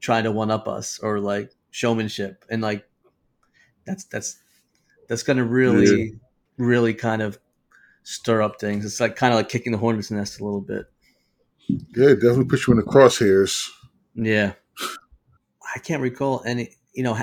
trying 0.00 0.24
to 0.24 0.32
one 0.32 0.50
up 0.50 0.68
us 0.68 0.98
or 1.00 1.18
like 1.18 1.50
showmanship. 1.70 2.44
And 2.48 2.62
like, 2.62 2.88
that's, 3.84 4.04
that's, 4.04 4.38
that's 5.08 5.24
going 5.24 5.36
to 5.36 5.44
really, 5.44 6.04
yeah. 6.04 6.10
really 6.56 6.94
kind 6.94 7.20
of 7.20 7.38
stir 8.04 8.40
up 8.40 8.60
things. 8.60 8.84
It's 8.84 9.00
like 9.00 9.16
kind 9.16 9.34
of 9.34 9.38
like 9.38 9.48
kicking 9.48 9.72
the 9.72 9.78
hornet's 9.78 10.10
nest 10.10 10.40
a 10.40 10.44
little 10.44 10.60
bit. 10.60 10.86
Yeah, 11.66 12.10
it 12.10 12.16
definitely 12.16 12.44
puts 12.44 12.66
you 12.66 12.72
in 12.74 12.78
the 12.78 12.84
crosshairs. 12.84 13.68
Yeah, 14.14 14.52
I 15.74 15.78
can't 15.80 16.02
recall 16.02 16.42
any. 16.46 16.76
You 16.92 17.02
know, 17.02 17.18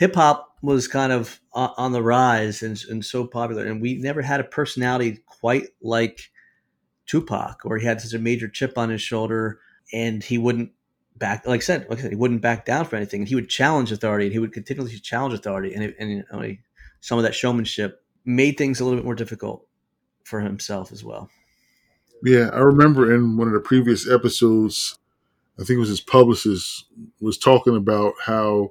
hip 0.00 0.14
hop 0.14 0.56
was 0.62 0.88
kind 0.88 1.12
of 1.12 1.40
on 1.52 1.92
the 1.92 2.02
rise 2.02 2.62
and, 2.62 2.82
and 2.88 3.04
so 3.04 3.26
popular, 3.26 3.66
and 3.66 3.82
we 3.82 3.96
never 3.98 4.22
had 4.22 4.40
a 4.40 4.44
personality 4.44 5.20
quite 5.26 5.68
like 5.82 6.30
Tupac, 7.06 7.60
where 7.64 7.78
he 7.78 7.86
had 7.86 8.00
such 8.00 8.14
a 8.14 8.18
major 8.18 8.48
chip 8.48 8.78
on 8.78 8.88
his 8.88 9.02
shoulder, 9.02 9.60
and 9.92 10.24
he 10.24 10.38
wouldn't 10.38 10.72
back. 11.16 11.46
Like 11.46 11.60
I 11.60 11.62
said, 11.62 11.86
like 11.90 11.98
I 11.98 12.02
said, 12.02 12.12
he 12.12 12.16
wouldn't 12.16 12.40
back 12.40 12.64
down 12.64 12.86
for 12.86 12.96
anything. 12.96 13.20
And 13.20 13.28
He 13.28 13.34
would 13.34 13.50
challenge 13.50 13.92
authority, 13.92 14.24
and 14.24 14.32
he 14.32 14.38
would 14.38 14.54
continually 14.54 14.96
challenge 14.98 15.34
authority, 15.34 15.74
and 15.74 15.94
and 15.98 16.10
you 16.10 16.24
know, 16.32 16.56
some 17.00 17.18
of 17.18 17.24
that 17.24 17.34
showmanship 17.34 18.02
made 18.24 18.56
things 18.56 18.80
a 18.80 18.84
little 18.84 18.98
bit 18.98 19.04
more 19.04 19.14
difficult 19.14 19.66
for 20.24 20.40
himself 20.40 20.92
as 20.92 21.04
well. 21.04 21.28
Yeah, 22.22 22.48
I 22.52 22.60
remember 22.60 23.14
in 23.14 23.36
one 23.36 23.48
of 23.48 23.54
the 23.54 23.60
previous 23.60 24.08
episodes, 24.08 24.98
I 25.58 25.64
think 25.64 25.76
it 25.76 25.80
was 25.80 25.88
his 25.90 26.00
publicist 26.00 26.86
was 27.20 27.36
talking 27.36 27.76
about 27.76 28.14
how 28.24 28.70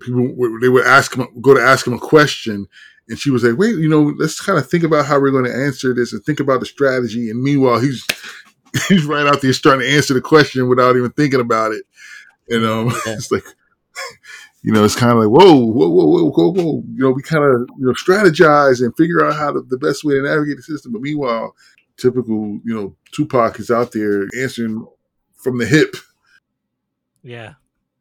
people 0.00 0.58
they 0.60 0.68
would 0.68 0.86
ask 0.86 1.14
him 1.14 1.26
go 1.40 1.54
to 1.54 1.60
ask 1.60 1.86
him 1.86 1.94
a 1.94 1.98
question 1.98 2.66
and 3.08 3.18
she 3.18 3.30
was 3.30 3.44
like 3.44 3.58
wait 3.58 3.76
you 3.76 3.88
know 3.88 4.14
let's 4.18 4.40
kind 4.40 4.58
of 4.58 4.68
think 4.68 4.84
about 4.84 5.06
how 5.06 5.20
we're 5.20 5.30
going 5.30 5.44
to 5.44 5.54
answer 5.54 5.94
this 5.94 6.12
and 6.12 6.22
think 6.24 6.40
about 6.40 6.60
the 6.60 6.66
strategy. 6.66 7.30
And 7.30 7.42
meanwhile 7.42 7.80
he's 7.80 8.06
he's 8.88 9.04
right 9.04 9.26
out 9.26 9.42
there 9.42 9.52
starting 9.52 9.86
to 9.86 9.94
answer 9.94 10.14
the 10.14 10.20
question 10.20 10.68
without 10.68 10.96
even 10.96 11.10
thinking 11.12 11.40
about 11.40 11.72
it. 11.72 11.84
And 12.48 12.64
um 12.66 12.86
yeah. 13.06 13.14
it's 13.14 13.30
like 13.30 13.44
you 14.62 14.72
know 14.72 14.84
it's 14.84 14.96
kind 14.96 15.12
of 15.12 15.18
like 15.18 15.28
whoa 15.28 15.54
whoa 15.54 15.88
whoa 15.88 16.06
whoa 16.06 16.30
whoa 16.30 16.52
whoa. 16.52 16.82
You 16.94 17.04
know 17.04 17.10
we 17.10 17.22
kind 17.22 17.44
of 17.44 17.68
you 17.78 17.86
know 17.86 17.92
strategize 17.92 18.82
and 18.82 18.96
figure 18.96 19.24
out 19.24 19.36
how 19.36 19.52
to, 19.52 19.62
the 19.62 19.78
best 19.78 20.04
way 20.04 20.14
to 20.14 20.22
navigate 20.22 20.56
the 20.56 20.62
system. 20.62 20.92
But 20.92 21.02
meanwhile 21.02 21.54
typical 21.96 22.60
you 22.64 22.74
know 22.74 22.96
tupac 23.12 23.60
is 23.60 23.70
out 23.70 23.92
there 23.92 24.28
answering 24.40 24.86
from 25.36 25.58
the 25.58 25.66
hip. 25.66 25.96
Yeah 27.22 27.54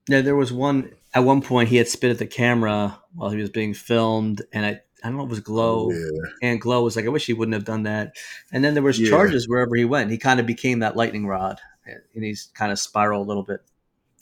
yeah 0.07 0.21
there 0.21 0.35
was 0.35 0.51
one 0.51 0.91
at 1.13 1.23
one 1.23 1.41
point 1.41 1.69
he 1.69 1.77
had 1.77 1.87
spit 1.87 2.11
at 2.11 2.17
the 2.17 2.25
camera 2.25 2.99
while 3.13 3.29
he 3.29 3.37
was 3.37 3.49
being 3.49 3.73
filmed, 3.73 4.41
and 4.51 4.65
I 4.65 4.81
I 5.03 5.09
don't 5.09 5.17
know 5.17 5.23
if 5.23 5.27
it 5.27 5.31
was 5.31 5.39
Glo, 5.41 5.89
oh, 5.89 5.91
yeah. 5.91 6.49
and 6.49 6.61
Glo 6.61 6.81
was 6.81 6.95
like, 6.95 7.05
I 7.05 7.09
wish 7.09 7.25
he 7.25 7.33
wouldn't 7.33 7.53
have 7.53 7.65
done 7.65 7.83
that. 7.83 8.15
And 8.53 8.63
then 8.63 8.73
there 8.73 8.81
was 8.81 8.97
yeah. 8.97 9.09
charges 9.09 9.49
wherever 9.49 9.75
he 9.75 9.83
went. 9.83 10.09
He 10.09 10.17
kind 10.17 10.39
of 10.39 10.45
became 10.45 10.79
that 10.79 10.95
lightning 10.95 11.27
rod, 11.27 11.59
and 11.85 12.23
he's 12.23 12.49
kind 12.53 12.71
of 12.71 12.79
spiraled 12.79 13.25
a 13.25 13.27
little 13.27 13.43
bit 13.43 13.59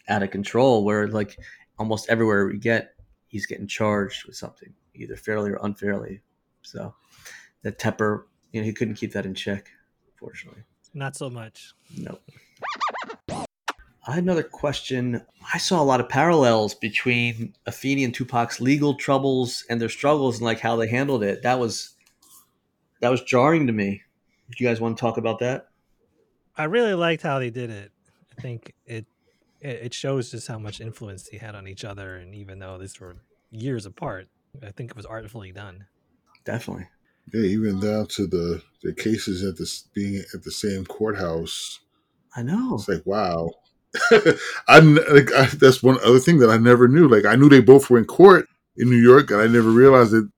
out 0.07 0.23
of 0.23 0.31
control. 0.31 0.83
Where 0.83 1.07
like 1.07 1.38
almost 1.77 2.09
everywhere 2.09 2.47
we 2.47 2.57
get, 2.57 2.95
he's 3.27 3.45
getting 3.45 3.67
charged 3.67 4.25
with 4.25 4.35
something, 4.35 4.73
either 4.95 5.15
fairly 5.15 5.51
or 5.51 5.59
unfairly. 5.61 6.21
So 6.63 6.95
that 7.61 7.77
Tepper, 7.77 8.23
you 8.51 8.61
know, 8.61 8.65
he 8.65 8.73
couldn't 8.73 8.95
keep 8.95 9.13
that 9.13 9.25
in 9.25 9.35
check, 9.35 9.69
unfortunately. 10.13 10.63
Not 10.95 11.15
so 11.15 11.29
much. 11.29 11.73
No. 11.95 12.17
I 14.08 14.13
had 14.13 14.24
another 14.24 14.43
question. 14.43 15.22
I 15.53 15.60
saw 15.60 15.81
a 15.81 15.86
lot 15.86 16.00
of 16.00 16.10
parallels 16.10 16.74
between 16.74 17.53
Afeni 17.67 18.03
and 18.03 18.13
Tupac's 18.13 18.60
legal 18.60 18.96
troubles 18.96 19.63
and 19.70 19.79
their 19.79 19.89
struggles 19.89 20.38
and 20.38 20.46
like 20.46 20.60
how 20.60 20.75
they 20.75 20.88
handled 20.88 21.24
it. 21.24 21.43
That 21.43 21.60
was 21.60 21.96
that 23.01 23.10
was 23.10 23.22
jarring 23.22 23.67
to 23.67 23.74
me. 23.74 24.01
Do 24.50 24.63
you 24.63 24.70
guys 24.70 24.81
want 24.81 24.98
to 24.98 25.01
talk 25.01 25.17
about 25.17 25.39
that? 25.39 25.67
I 26.58 26.65
really 26.65 26.93
liked 26.93 27.22
how 27.22 27.39
they 27.39 27.50
did 27.50 27.70
it. 27.70 27.91
I 28.38 28.41
think 28.41 28.74
it 28.86 29.05
it 29.62 29.93
shows 29.93 30.31
just 30.31 30.48
how 30.48 30.58
much 30.58 30.81
influence 30.81 31.29
they 31.29 31.38
had 31.38 31.53
on 31.53 31.67
each 31.67 31.86
other, 31.86 32.15
and 32.15 32.34
even 32.34 32.58
though 32.58 32.79
these 32.79 33.00
were 33.00 33.17
years 33.51 33.86
apart, 33.86 34.27
I 34.65 34.72
think 34.72 34.89
it 34.89 34.98
was 34.98 35.05
artfully 35.05 35.51
done. 35.51 35.86
Definitely. 36.43 36.88
Yeah, 37.31 37.41
even 37.41 37.79
down 37.79 38.08
to 38.08 38.25
the 38.25 38.63
the 38.81 38.93
cases 38.93 39.43
at 39.43 39.58
this 39.58 39.84
being 39.93 40.24
at 40.34 40.43
the 40.43 40.51
same 40.51 40.86
courthouse. 40.86 41.79
I 42.36 42.41
know. 42.41 42.75
It's 42.75 42.88
like 42.88 43.05
wow, 43.05 43.51
I, 44.67 44.79
like, 44.79 45.33
I, 45.33 45.48
that's 45.53 45.83
one 45.83 45.98
other 46.03 46.19
thing 46.19 46.39
that 46.39 46.50
I 46.50 46.57
never 46.57 46.88
knew. 46.88 47.07
Like 47.07 47.25
I 47.25 47.36
knew 47.36 47.50
they 47.50 47.62
both 47.62 47.89
were 47.89 47.98
in 47.98 48.05
court 48.05 48.48
in 48.77 48.89
New 48.89 48.98
York, 48.98 49.31
and 49.31 49.41
I 49.41 49.48
never 49.48 49.69
realized 49.69 50.12
that 50.12 50.29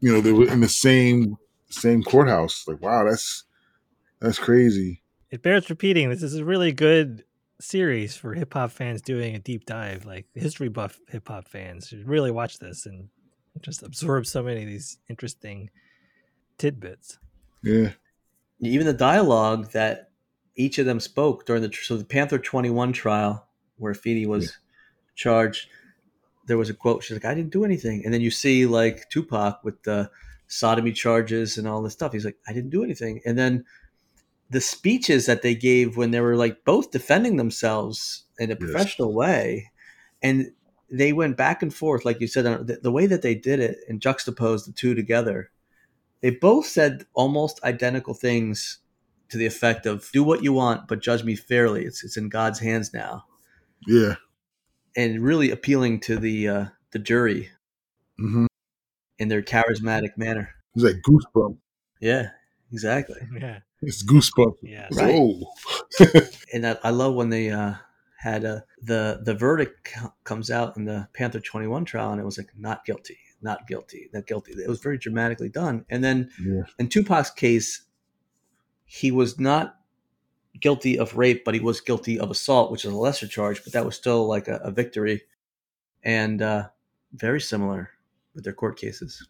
you 0.00 0.12
know 0.12 0.20
they 0.20 0.32
were 0.32 0.48
in 0.48 0.60
the 0.60 0.68
same 0.68 1.36
same 1.70 2.02
courthouse. 2.02 2.64
Like 2.66 2.82
wow, 2.82 3.04
that's 3.04 3.44
that's 4.20 4.38
crazy. 4.38 5.02
It 5.30 5.42
bears 5.42 5.70
repeating. 5.70 6.10
This 6.10 6.22
is 6.22 6.36
a 6.36 6.44
really 6.44 6.72
good 6.72 7.24
series 7.60 8.16
for 8.16 8.34
hip 8.34 8.52
hop 8.52 8.72
fans 8.72 9.00
doing 9.00 9.34
a 9.34 9.38
deep 9.38 9.64
dive. 9.64 10.04
Like 10.04 10.26
history 10.34 10.68
buff 10.68 10.98
hip 11.08 11.28
hop 11.28 11.48
fans 11.48 11.88
should 11.88 12.06
really 12.06 12.30
watch 12.30 12.58
this 12.58 12.86
and 12.86 13.08
just 13.60 13.82
absorb 13.82 14.26
so 14.26 14.42
many 14.42 14.62
of 14.62 14.68
these 14.68 14.98
interesting 15.08 15.70
tidbits. 16.58 17.18
Yeah. 17.62 17.90
Even 18.60 18.86
the 18.86 18.92
dialogue 18.92 19.72
that 19.72 20.10
each 20.56 20.78
of 20.78 20.86
them 20.86 21.00
spoke 21.00 21.46
during 21.46 21.62
the 21.62 21.72
so 21.72 21.96
the 21.96 22.04
Panther 22.04 22.38
21 22.38 22.92
trial 22.92 23.46
where 23.78 23.94
Feedy 23.94 24.26
was 24.26 24.44
yeah. 24.44 24.50
charged. 25.14 25.68
There 26.46 26.58
was 26.58 26.70
a 26.70 26.74
quote. 26.74 27.02
She's 27.02 27.16
like, 27.16 27.24
"I 27.24 27.34
didn't 27.34 27.52
do 27.52 27.64
anything," 27.64 28.02
and 28.04 28.12
then 28.12 28.20
you 28.20 28.30
see 28.30 28.66
like 28.66 29.08
Tupac 29.10 29.62
with 29.64 29.82
the 29.82 30.10
sodomy 30.48 30.92
charges 30.92 31.56
and 31.56 31.66
all 31.66 31.82
this 31.82 31.92
stuff. 31.92 32.12
He's 32.12 32.24
like, 32.24 32.38
"I 32.46 32.52
didn't 32.52 32.70
do 32.70 32.84
anything," 32.84 33.20
and 33.24 33.38
then 33.38 33.64
the 34.50 34.60
speeches 34.60 35.26
that 35.26 35.42
they 35.42 35.54
gave 35.54 35.96
when 35.96 36.10
they 36.10 36.20
were 36.20 36.36
like 36.36 36.64
both 36.64 36.90
defending 36.90 37.36
themselves 37.36 38.24
in 38.38 38.50
a 38.50 38.54
yes. 38.54 38.58
professional 38.58 39.14
way, 39.14 39.70
and 40.22 40.52
they 40.90 41.12
went 41.14 41.38
back 41.38 41.62
and 41.62 41.72
forth, 41.72 42.04
like 42.04 42.20
you 42.20 42.26
said, 42.26 42.44
the, 42.44 42.78
the 42.82 42.92
way 42.92 43.06
that 43.06 43.22
they 43.22 43.34
did 43.34 43.60
it 43.60 43.78
and 43.88 44.02
juxtaposed 44.02 44.68
the 44.68 44.72
two 44.72 44.94
together. 44.94 45.50
They 46.20 46.30
both 46.30 46.66
said 46.66 47.06
almost 47.14 47.64
identical 47.64 48.12
things 48.14 48.78
to 49.32 49.38
the 49.38 49.46
effect 49.46 49.86
of 49.86 50.10
"Do 50.12 50.22
what 50.22 50.44
you 50.44 50.52
want, 50.52 50.86
but 50.88 51.00
judge 51.00 51.24
me 51.24 51.34
fairly." 51.34 51.86
It's 51.86 52.04
it's 52.04 52.18
in 52.18 52.28
God's 52.28 52.58
hands 52.58 52.92
now. 52.92 53.24
Yeah, 53.86 54.16
and 54.94 55.22
really 55.22 55.50
appealing 55.50 56.00
to 56.00 56.18
the 56.18 56.48
uh, 56.48 56.64
the 56.90 56.98
jury 56.98 57.48
mm-hmm. 58.20 58.44
in 59.18 59.28
their 59.28 59.42
charismatic 59.42 60.18
manner. 60.18 60.50
It's 60.74 60.84
like 60.84 61.00
goosebump. 61.02 61.56
Yeah, 62.00 62.28
exactly. 62.70 63.20
Yeah, 63.40 63.60
it's 63.80 64.04
goosebump. 64.04 64.56
Yeah, 64.62 64.88
right. 64.92 66.28
and 66.52 66.66
I, 66.66 66.76
I, 66.84 66.90
love 66.90 67.14
when 67.14 67.30
they 67.30 67.50
uh, 67.50 67.74
had 68.18 68.44
uh, 68.44 68.60
the 68.82 69.22
the 69.24 69.34
verdict 69.34 69.94
comes 70.24 70.50
out 70.50 70.76
in 70.76 70.84
the 70.84 71.08
Panther 71.14 71.40
Twenty 71.40 71.68
One 71.68 71.86
trial, 71.86 72.12
and 72.12 72.20
it 72.20 72.24
was 72.24 72.36
like 72.36 72.50
not 72.54 72.84
guilty, 72.84 73.16
not 73.40 73.66
guilty, 73.66 74.10
not 74.12 74.26
guilty. 74.26 74.52
It 74.52 74.68
was 74.68 74.80
very 74.80 74.98
dramatically 74.98 75.48
done. 75.48 75.86
And 75.88 76.04
then 76.04 76.30
yeah. 76.38 76.64
in 76.78 76.90
Tupac's 76.90 77.30
case, 77.30 77.82
he 78.94 79.10
was 79.10 79.40
not 79.40 79.76
guilty 80.60 80.98
of 80.98 81.16
rape, 81.16 81.46
but 81.46 81.54
he 81.54 81.60
was 81.60 81.80
guilty 81.80 82.20
of 82.20 82.30
assault, 82.30 82.70
which 82.70 82.84
is 82.84 82.92
a 82.92 82.96
lesser 82.96 83.26
charge, 83.26 83.64
but 83.64 83.72
that 83.72 83.86
was 83.86 83.96
still 83.96 84.26
like 84.26 84.48
a, 84.48 84.56
a 84.56 84.70
victory. 84.70 85.22
And 86.04 86.42
uh, 86.42 86.68
very 87.14 87.40
similar 87.40 87.88
with 88.34 88.44
their 88.44 88.52
court 88.52 88.78
cases. 88.78 89.26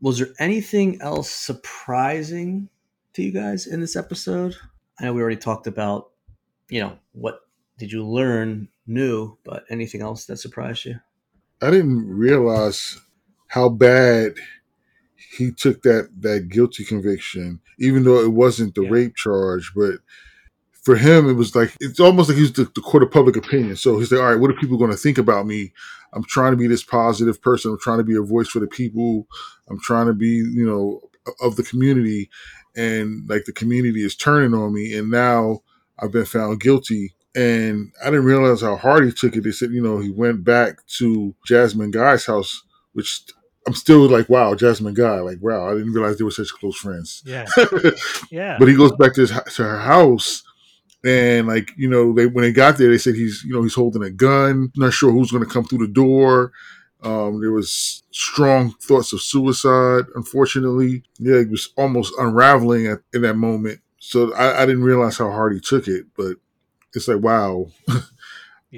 Was 0.00 0.18
there 0.18 0.28
anything 0.38 1.02
else 1.02 1.28
surprising 1.30 2.70
to 3.12 3.22
you 3.22 3.32
guys 3.32 3.66
in 3.66 3.82
this 3.82 3.96
episode? 3.96 4.56
I 4.98 5.04
know 5.04 5.12
we 5.12 5.20
already 5.20 5.36
talked 5.36 5.66
about, 5.66 6.10
you 6.70 6.80
know, 6.80 6.98
what 7.12 7.40
did 7.76 7.92
you 7.92 8.02
learn 8.02 8.68
new, 8.86 9.36
but 9.44 9.64
anything 9.68 10.00
else 10.00 10.24
that 10.24 10.38
surprised 10.38 10.86
you? 10.86 11.00
I 11.60 11.70
didn't 11.70 12.08
realize 12.08 12.98
how 13.48 13.68
bad 13.68 14.36
he 15.36 15.50
took 15.50 15.82
that 15.82 16.10
that 16.20 16.48
guilty 16.48 16.84
conviction, 16.84 17.60
even 17.78 18.04
though 18.04 18.20
it 18.20 18.32
wasn't 18.32 18.74
the 18.74 18.82
yeah. 18.82 18.90
rape 18.90 19.16
charge, 19.16 19.72
but 19.74 20.00
for 20.84 20.96
him, 20.96 21.28
it 21.28 21.32
was 21.32 21.56
like 21.56 21.74
it's 21.80 21.98
almost 21.98 22.28
like 22.28 22.38
he's 22.38 22.52
the, 22.52 22.70
the, 22.74 22.82
court 22.82 23.02
of 23.02 23.10
public 23.10 23.36
opinion. 23.36 23.74
So 23.76 23.98
he's 23.98 24.12
like, 24.12 24.20
all 24.20 24.28
right, 24.28 24.40
what 24.40 24.50
are 24.50 24.54
people 24.54 24.76
going 24.76 24.90
to 24.90 24.96
think 24.96 25.16
about 25.16 25.46
me? 25.46 25.72
I'm 26.12 26.24
trying 26.24 26.52
to 26.52 26.58
be 26.58 26.66
this 26.66 26.84
positive 26.84 27.40
person. 27.40 27.72
I'm 27.72 27.80
trying 27.80 27.98
to 27.98 28.04
be 28.04 28.16
a 28.16 28.22
voice 28.22 28.48
for 28.48 28.60
the 28.60 28.66
people. 28.66 29.26
I'm 29.68 29.80
trying 29.80 30.06
to 30.06 30.12
be, 30.12 30.28
you 30.28 30.66
know, 30.66 31.00
of 31.40 31.56
the 31.56 31.62
community, 31.62 32.30
and 32.76 33.28
like 33.28 33.46
the 33.46 33.52
community 33.52 34.04
is 34.04 34.14
turning 34.14 34.54
on 34.54 34.74
me, 34.74 34.94
and 34.94 35.10
now 35.10 35.62
I've 35.98 36.12
been 36.12 36.26
found 36.26 36.60
guilty. 36.60 37.14
And 37.34 37.90
I 38.00 38.10
didn't 38.10 38.26
realize 38.26 38.60
how 38.60 38.76
hard 38.76 39.04
he 39.04 39.10
took 39.10 39.34
it. 39.34 39.42
They 39.42 39.50
said, 39.50 39.70
you 39.70 39.82
know, 39.82 39.98
he 39.98 40.10
went 40.10 40.44
back 40.44 40.86
to 40.98 41.34
Jasmine 41.44 41.90
Guy's 41.90 42.26
house, 42.26 42.62
which 42.92 43.24
I'm 43.66 43.74
still 43.74 44.08
like, 44.08 44.28
wow, 44.28 44.54
Jasmine 44.54 44.94
Guy. 44.94 45.20
Like, 45.20 45.38
wow, 45.40 45.68
I 45.68 45.74
didn't 45.74 45.92
realize 45.92 46.18
they 46.18 46.24
were 46.24 46.30
such 46.30 46.52
close 46.52 46.76
friends. 46.76 47.22
Yeah. 47.24 47.46
yeah. 48.30 48.56
But 48.58 48.68
he 48.68 48.74
goes 48.74 48.92
back 48.92 49.14
to, 49.14 49.22
his, 49.22 49.30
to 49.30 49.62
her 49.62 49.80
house. 49.80 50.42
And 51.04 51.46
like, 51.46 51.70
you 51.76 51.88
know, 51.88 52.12
they 52.14 52.26
when 52.26 52.44
they 52.44 52.52
got 52.52 52.78
there, 52.78 52.90
they 52.90 52.98
said 52.98 53.14
he's, 53.14 53.42
you 53.44 53.52
know, 53.52 53.62
he's 53.62 53.74
holding 53.74 54.02
a 54.02 54.10
gun. 54.10 54.72
Not 54.76 54.92
sure 54.92 55.12
who's 55.12 55.30
going 55.30 55.44
to 55.44 55.50
come 55.50 55.64
through 55.64 55.86
the 55.86 55.92
door. 55.92 56.52
Um, 57.02 57.40
there 57.42 57.52
was 57.52 58.02
strong 58.10 58.72
thoughts 58.80 59.12
of 59.12 59.20
suicide. 59.20 60.06
Unfortunately, 60.14 61.02
yeah, 61.18 61.36
it 61.36 61.50
was 61.50 61.70
almost 61.76 62.14
unraveling 62.18 62.86
at, 62.86 63.00
in 63.12 63.22
that 63.22 63.36
moment. 63.36 63.80
So 63.98 64.32
I, 64.34 64.62
I 64.62 64.66
didn't 64.66 64.84
realize 64.84 65.18
how 65.18 65.30
hard 65.30 65.52
he 65.52 65.60
took 65.60 65.86
it, 65.86 66.06
but 66.16 66.36
it's 66.94 67.06
like 67.06 67.22
wow. 67.22 67.66
yeah. 67.88 68.00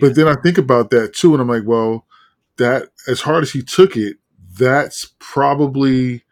But 0.00 0.16
then 0.16 0.26
I 0.26 0.34
think 0.42 0.58
about 0.58 0.90
that 0.90 1.14
too, 1.14 1.32
and 1.32 1.40
I'm 1.40 1.48
like, 1.48 1.64
well, 1.64 2.06
that 2.56 2.88
as 3.06 3.20
hard 3.20 3.44
as 3.44 3.52
he 3.52 3.62
took 3.62 3.96
it, 3.96 4.16
that's 4.58 5.12
probably 5.18 6.22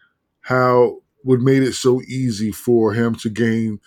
how 0.43 0.99
what 1.23 1.41
made 1.41 1.63
it 1.63 1.73
so 1.73 2.03
easy 2.03 2.53
for 2.53 2.93
him 2.93 3.15
to 3.17 3.31
gain 3.31 3.81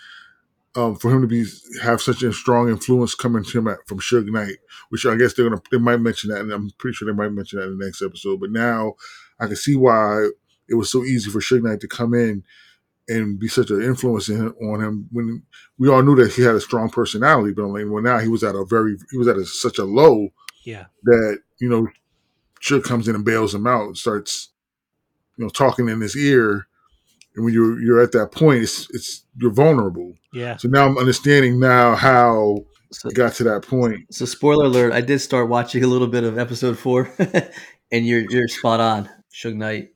um, 0.76 0.96
for 0.96 1.12
him 1.12 1.22
to 1.22 1.28
be 1.28 1.44
have 1.82 2.02
such 2.02 2.22
a 2.24 2.32
strong 2.32 2.70
influence 2.70 3.16
coming 3.16 3.44
to 3.44 3.58
him 3.58 3.68
at, 3.68 3.80
from 3.88 4.00
Suge 4.00 4.28
Knight, 4.32 4.58
which 4.90 5.06
I 5.06 5.16
guess 5.16 5.34
they're 5.34 5.50
gonna 5.50 5.62
they 5.72 5.78
might 5.80 5.98
mention 6.02 6.30
that, 6.30 6.42
and 6.42 6.52
I'm 6.52 6.70
pretty 6.78 6.96
sure 6.96 7.08
they 7.12 7.18
might 7.18 7.32
mention 7.32 7.60
that 7.60 7.68
in 7.68 7.78
the 7.78 7.86
next 7.86 8.02
episode. 8.02 8.40
But 8.40 8.52
now 8.52 8.94
I 9.40 9.48
can 9.48 9.56
see 9.56 9.76
why 9.76 10.30
it 10.70 10.76
was 10.76 10.92
so 10.92 11.04
easy 11.04 11.30
for 11.32 11.40
Suge 11.40 11.64
Knight 11.64 11.80
to 11.82 11.88
come 11.88 12.14
in 12.14 12.44
and 13.10 13.40
be 13.40 13.48
such 13.48 13.70
an 13.72 13.82
influence 13.82 14.28
in, 14.30 14.50
on 14.50 14.84
him 14.84 15.08
when 15.12 15.42
we 15.80 15.88
all 15.90 16.04
knew 16.04 16.16
that 16.16 16.34
he 16.34 16.42
had 16.42 16.56
a 16.56 16.60
strong 16.62 16.90
personality, 16.90 17.54
but 17.54 17.66
like, 17.68 17.86
well, 17.88 18.04
now 18.04 18.20
he 18.20 18.28
was 18.28 18.44
at 18.44 18.54
a 18.56 18.66
very 18.66 18.98
he 19.12 19.18
was 19.18 19.28
at 19.28 19.38
a, 19.38 19.46
such 19.46 19.78
a 19.80 19.86
low 19.86 20.28
Yeah. 20.66 20.86
that 21.04 21.40
you 21.60 21.70
know 21.70 21.88
Suge 22.68 22.84
comes 22.84 23.08
in 23.08 23.16
and 23.16 23.26
bails 23.26 23.54
him 23.56 23.68
out, 23.68 23.86
and 23.88 23.98
starts 23.98 24.50
you 25.38 25.44
know 25.46 25.50
talking 25.50 25.88
in 25.90 26.02
his 26.02 26.16
ear, 26.18 26.68
and 27.36 27.46
when 27.46 27.54
you're 27.54 27.80
you're 27.80 28.02
at 28.02 28.12
that 28.14 28.32
point, 28.32 28.64
it's 28.64 28.88
it's 28.92 29.24
you're 29.38 29.52
vulnerable. 29.54 30.14
Yeah. 30.34 30.58
So 30.58 30.68
now 30.68 30.86
I'm 30.86 30.98
understanding 30.98 31.60
now 31.60 31.96
how 31.96 32.66
So, 32.92 33.10
it 33.10 33.16
got 33.16 33.34
to 33.36 33.44
that 33.46 33.64
point. 33.64 34.14
so 34.14 34.26
spoiler 34.26 34.66
alert, 34.66 34.94
I 34.94 35.02
did 35.02 35.20
start 35.20 35.50
watching 35.50 35.84
a 35.84 35.88
little 35.88 36.08
bit 36.08 36.24
of 36.24 36.38
episode 36.38 36.78
four, 36.78 37.10
and 37.92 38.06
you're 38.08 38.26
you're 38.30 38.48
spot 38.48 38.80
on. 38.80 39.10
Suge 39.34 39.56
Knight 39.56 39.90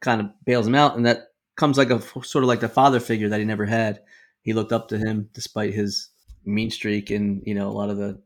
kind 0.00 0.20
of 0.20 0.26
bails 0.44 0.66
him 0.66 0.74
out, 0.74 0.96
and 0.96 1.06
that 1.06 1.28
comes 1.56 1.78
like 1.78 1.90
a 1.90 2.00
sort 2.24 2.44
of 2.44 2.48
like 2.48 2.60
the 2.60 2.68
father 2.68 3.00
figure 3.00 3.28
that 3.28 3.38
he 3.38 3.46
never 3.46 3.64
had. 3.64 4.00
He 4.42 4.52
looked 4.52 4.72
up 4.72 4.88
to 4.88 4.98
him 4.98 5.28
despite 5.32 5.72
his 5.74 6.10
mean 6.44 6.70
streak 6.70 7.10
and 7.10 7.42
you 7.46 7.54
know 7.54 7.68
a 7.68 7.72
lot 7.76 7.90
of 7.90 7.96
the 7.96 8.20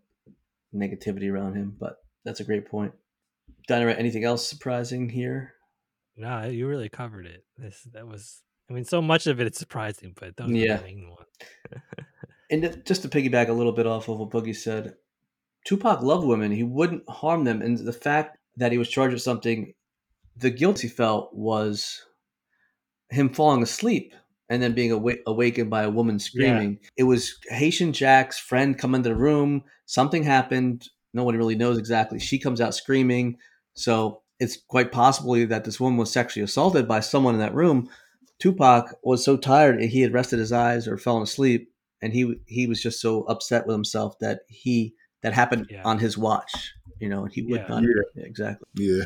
negativity 0.75 1.31
around 1.31 1.55
him. 1.55 1.77
But 1.79 2.03
that's 2.25 2.41
a 2.41 2.45
great 2.45 2.67
point. 2.69 2.93
DynoWright, 3.69 3.99
anything 3.99 4.25
else 4.25 4.47
surprising 4.47 5.09
here? 5.09 5.55
No, 6.17 6.45
you 6.47 6.67
really 6.67 6.89
covered 6.89 7.27
it. 7.27 7.45
This 7.57 7.87
that 7.93 8.07
was. 8.07 8.43
I 8.69 8.73
mean, 8.73 8.85
so 8.85 9.01
much 9.03 9.27
of 9.27 9.41
it 9.41 9.47
is 9.51 9.57
surprising, 9.59 10.15
but 10.19 10.37
those 10.37 10.51
Yeah. 10.51 10.77
the 10.77 10.83
main 10.85 11.09
ones. 11.11 11.83
And 12.51 12.83
just 12.85 13.03
to 13.03 13.09
piggyback 13.09 13.49
a 13.49 13.53
little 13.53 13.73
bit 13.73 13.87
off 13.87 14.09
of 14.09 14.19
what 14.19 14.31
Boogie 14.31 14.55
said, 14.57 14.95
Tupac 15.65 16.03
loved 16.03 16.27
women. 16.27 16.51
He 16.53 16.63
wouldn't 16.63 17.09
harm 17.09 17.45
them. 17.45 17.63
And 17.63 17.79
the 17.79 17.93
fact 17.93 18.39
that 18.57 18.73
he 18.73 18.79
was 18.79 18.89
charged 18.89 19.13
with 19.13 19.23
something, 19.23 19.73
the 20.37 20.51
guilt 20.51 20.81
he 20.81 20.89
felt 20.89 21.35
was 21.35 22.03
him 23.11 23.29
falling 23.33 23.63
asleep 23.63 24.15
and 24.49 24.63
then 24.63 24.75
being 24.75 24.93
awa- 24.93 25.19
awakened 25.27 25.71
by 25.71 25.83
a 25.85 25.91
woman 25.91 26.19
screaming. 26.19 26.79
It 26.97 27.05
was 27.05 27.37
Haitian 27.49 27.93
Jack's 27.93 28.39
friend 28.39 28.77
come 28.79 28.95
into 28.95 29.09
the 29.11 29.17
room. 29.17 29.63
Something 29.87 30.23
happened. 30.25 30.89
Nobody 31.13 31.39
really 31.39 31.55
knows 31.57 31.79
exactly. 31.79 32.19
She 32.19 32.39
comes 32.39 32.61
out 32.61 32.75
screaming. 32.75 33.37
So 33.75 34.23
it's 34.39 34.57
quite 34.69 34.93
possibly 34.93 35.45
that 35.47 35.65
this 35.65 35.81
woman 35.81 35.99
was 35.99 36.11
sexually 36.13 36.45
assaulted 36.45 36.87
by 36.89 37.01
someone 37.01 37.35
in 37.35 37.41
that 37.41 37.55
room. 37.55 37.89
Tupac 38.39 38.95
was 39.03 39.25
so 39.25 39.37
tired 39.37 39.81
and 39.81 39.91
he 39.91 40.01
had 40.01 40.15
rested 40.15 40.39
his 40.39 40.53
eyes 40.53 40.89
or 40.89 40.97
fallen 40.97 41.23
asleep 41.23 41.71
and 42.01 42.13
he 42.13 42.35
he 42.47 42.67
was 42.67 42.83
just 42.83 43.01
so 43.01 43.23
upset 43.25 43.67
with 43.67 43.75
himself 43.75 44.19
that 44.21 44.41
he 44.49 44.95
that 45.23 45.35
happened 45.35 45.67
Yeah. 45.71 45.83
on 45.85 45.99
his 45.99 46.17
watch 46.17 46.73
you 46.99 47.09
know 47.11 47.25
and 47.25 47.33
he 47.35 47.43
would 47.43 47.61
Yeah. 47.61 47.67
not 47.69 47.83
Yeah. 47.83 48.25
exactly 48.25 48.67
Yeah. 48.75 49.05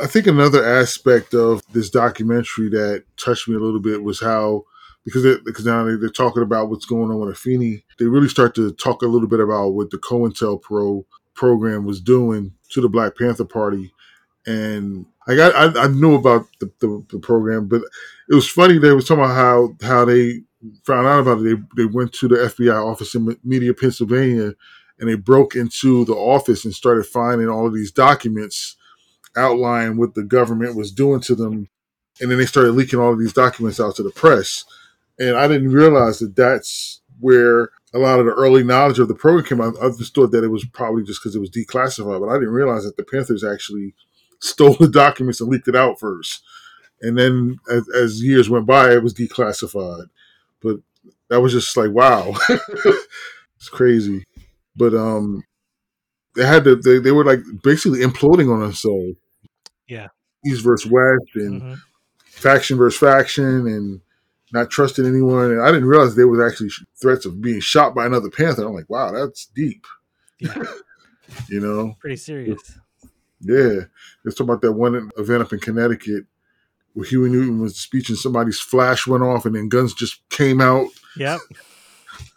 I 0.00 0.06
think 0.06 0.26
another 0.26 0.64
aspect 0.64 1.34
of 1.34 1.62
this 1.72 1.90
documentary 1.90 2.70
that 2.70 3.04
touched 3.16 3.48
me 3.48 3.54
a 3.56 3.60
little 3.60 3.80
bit 3.80 4.02
was 4.02 4.20
how, 4.20 4.64
because 5.04 5.24
it, 5.24 5.44
because 5.44 5.64
now 5.66 5.84
they- 5.84 5.96
they're 5.96 6.08
talking 6.10 6.42
about 6.42 6.68
what's 6.70 6.84
going 6.86 7.10
on 7.10 7.20
with 7.20 7.36
Afeni, 7.36 7.82
they 7.98 8.06
really 8.06 8.28
start 8.28 8.54
to 8.56 8.72
talk 8.72 9.02
a 9.02 9.06
little 9.06 9.28
bit 9.28 9.40
about 9.40 9.70
what 9.70 9.90
the 9.90 9.98
COINTELPRO 9.98 11.04
program 11.34 11.84
was 11.84 12.00
doing 12.00 12.52
to 12.70 12.80
the 12.80 12.88
Black 12.88 13.16
Panther 13.16 13.44
Party, 13.44 13.92
and 14.46 15.06
I 15.26 15.36
got 15.36 15.54
I, 15.76 15.84
I 15.84 15.86
knew 15.88 16.14
about 16.14 16.46
the, 16.60 16.70
the, 16.80 17.04
the 17.10 17.18
program, 17.18 17.68
but 17.68 17.82
it 18.28 18.34
was 18.34 18.48
funny. 18.48 18.78
They 18.78 18.92
was 18.92 19.06
talking 19.06 19.24
about 19.24 19.34
how 19.34 19.76
how 19.82 20.04
they 20.04 20.42
found 20.84 21.06
out 21.06 21.20
about 21.20 21.40
it. 21.40 21.44
They 21.76 21.82
they 21.82 21.86
went 21.86 22.12
to 22.14 22.28
the 22.28 22.36
FBI 22.36 22.74
office 22.74 23.14
in 23.14 23.36
Media, 23.44 23.74
Pennsylvania, 23.74 24.54
and 24.98 25.08
they 25.08 25.14
broke 25.14 25.54
into 25.56 26.04
the 26.04 26.14
office 26.14 26.64
and 26.64 26.74
started 26.74 27.06
finding 27.06 27.48
all 27.48 27.66
of 27.66 27.74
these 27.74 27.92
documents 27.92 28.76
outlining 29.36 29.96
what 29.96 30.14
the 30.14 30.24
government 30.24 30.76
was 30.76 30.92
doing 30.92 31.20
to 31.22 31.34
them. 31.34 31.68
And 32.20 32.30
then 32.30 32.38
they 32.38 32.46
started 32.46 32.72
leaking 32.72 32.98
all 32.98 33.12
of 33.12 33.18
these 33.18 33.32
documents 33.32 33.80
out 33.80 33.96
to 33.96 34.02
the 34.02 34.10
press. 34.10 34.64
And 35.20 35.36
I 35.36 35.46
didn't 35.46 35.70
realize 35.70 36.18
that 36.18 36.34
that's 36.34 37.00
where 37.20 37.70
a 37.94 37.98
lot 37.98 38.18
of 38.18 38.26
the 38.26 38.32
early 38.32 38.64
knowledge 38.64 38.98
of 38.98 39.06
the 39.08 39.14
program 39.14 39.44
came 39.44 39.60
out. 39.60 39.74
I 39.80 39.88
just 39.90 40.14
thought 40.14 40.32
that 40.32 40.42
it 40.44 40.48
was 40.48 40.64
probably 40.64 41.02
just 41.04 41.20
because 41.22 41.36
it 41.36 41.40
was 41.40 41.50
declassified, 41.50 42.20
but 42.20 42.28
I 42.30 42.38
didn't 42.38 42.54
realize 42.54 42.84
that 42.84 42.96
the 42.96 43.04
Panthers 43.04 43.44
actually 43.44 43.94
stole 44.40 44.74
the 44.74 44.88
documents 44.88 45.40
and 45.40 45.50
leaked 45.50 45.68
it 45.68 45.76
out 45.76 46.00
first. 46.00 46.42
And 47.02 47.16
then 47.18 47.58
as, 47.70 47.88
as 47.90 48.22
years 48.22 48.48
went 48.50 48.66
by, 48.66 48.92
it 48.92 49.02
was 49.02 49.14
declassified. 49.14 50.06
But 50.62 50.78
that 51.28 51.40
was 51.40 51.52
just 51.52 51.76
like, 51.76 51.90
wow, 51.90 52.34
it's 52.48 53.68
crazy. 53.70 54.24
But 54.76 54.94
um, 54.94 55.42
they 56.36 56.46
had 56.46 56.64
to, 56.64 56.76
they, 56.76 56.98
they 56.98 57.12
were 57.12 57.24
like 57.24 57.40
basically 57.62 58.00
imploding 58.00 58.52
on 58.52 58.60
themselves. 58.60 59.16
Yeah. 59.88 60.08
East 60.46 60.62
versus 60.64 60.90
West 60.90 61.34
and 61.34 61.60
Mhm. 61.62 61.78
faction 62.24 62.78
versus 62.78 62.98
faction 62.98 63.66
and 63.66 64.00
not 64.52 64.70
trusting 64.70 65.06
anyone. 65.06 65.52
And 65.52 65.62
I 65.62 65.66
didn't 65.70 65.88
realize 65.88 66.14
there 66.14 66.28
was 66.28 66.40
actually 66.40 66.70
threats 67.00 67.26
of 67.26 67.40
being 67.40 67.60
shot 67.60 67.94
by 67.94 68.06
another 68.06 68.30
Panther. 68.30 68.66
I'm 68.66 68.74
like, 68.74 68.90
wow, 68.90 69.12
that's 69.12 69.46
deep. 69.46 69.86
Yeah. 70.38 70.62
You 71.48 71.60
know? 71.60 71.94
Pretty 72.00 72.16
serious. 72.16 72.76
Yeah. 73.40 73.82
Let's 74.24 74.36
talk 74.36 74.46
about 74.46 74.62
that 74.62 74.72
one 74.72 75.10
event 75.16 75.42
up 75.42 75.52
in 75.52 75.60
Connecticut 75.60 76.24
where 76.94 77.06
Huey 77.06 77.30
Newton 77.30 77.60
was 77.60 77.76
speeching, 77.76 78.16
somebody's 78.16 78.58
flash 78.58 79.06
went 79.06 79.22
off 79.22 79.46
and 79.46 79.54
then 79.54 79.68
guns 79.68 79.94
just 79.94 80.28
came 80.28 80.60
out. 80.60 80.88
Yep. 81.16 81.40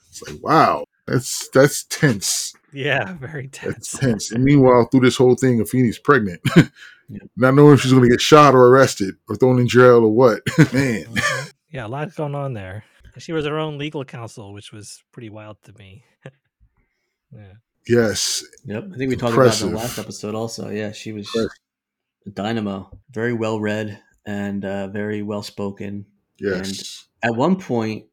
It's 0.09 0.21
like, 0.21 0.43
wow, 0.43 0.85
that's 1.07 1.49
that's 1.49 1.85
tense. 1.85 2.53
Yeah. 2.71 3.13
Very 3.13 3.47
That's 3.47 3.91
tense. 3.91 3.99
tense. 3.99 4.31
And 4.31 4.43
meanwhile, 4.43 4.87
through 4.91 5.01
this 5.01 5.17
whole 5.17 5.35
thing, 5.35 5.59
Afeni's 5.59 5.99
pregnant. 5.99 6.41
Yeah. 7.09 7.19
Not 7.35 7.53
knowing 7.53 7.73
if 7.73 7.81
she's 7.81 7.91
going 7.91 8.03
to 8.03 8.09
get 8.09 8.21
shot 8.21 8.55
or 8.55 8.69
arrested 8.69 9.15
or 9.27 9.35
thrown 9.35 9.59
in 9.59 9.67
jail 9.67 10.05
or 10.05 10.09
what. 10.09 10.39
Man. 10.73 11.03
Mm-hmm. 11.03 11.49
Yeah, 11.73 11.87
a 11.87 11.89
lot 11.89 12.13
going 12.15 12.35
on 12.35 12.53
there. 12.53 12.85
She 13.17 13.33
was 13.33 13.45
her 13.45 13.57
own 13.59 13.77
legal 13.77 14.05
counsel, 14.05 14.53
which 14.53 14.71
was 14.71 15.03
pretty 15.11 15.29
wild 15.29 15.57
to 15.63 15.73
me. 15.73 16.05
yeah. 17.35 17.53
Yes. 17.85 18.45
yep 18.63 18.85
i 18.93 18.95
think 18.97 19.09
we 19.09 19.17
talked 19.17 19.33
about 19.35 19.47
it 19.53 19.61
in 19.61 19.71
the 19.71 19.75
last 19.77 19.99
episode 19.99 20.35
also 20.35 20.69
yeah 20.69 20.93
she 20.93 21.11
was 21.11 21.27
a 21.35 22.29
dynamo 22.29 22.89
very 23.11 23.33
well 23.33 23.59
read 23.59 23.99
and 24.25 24.63
uh, 24.63 24.87
very 24.87 25.21
well 25.21 25.43
spoken 25.43 26.05
Yes. 26.39 27.07
at 27.23 27.35
one 27.35 27.57
point 27.59 28.05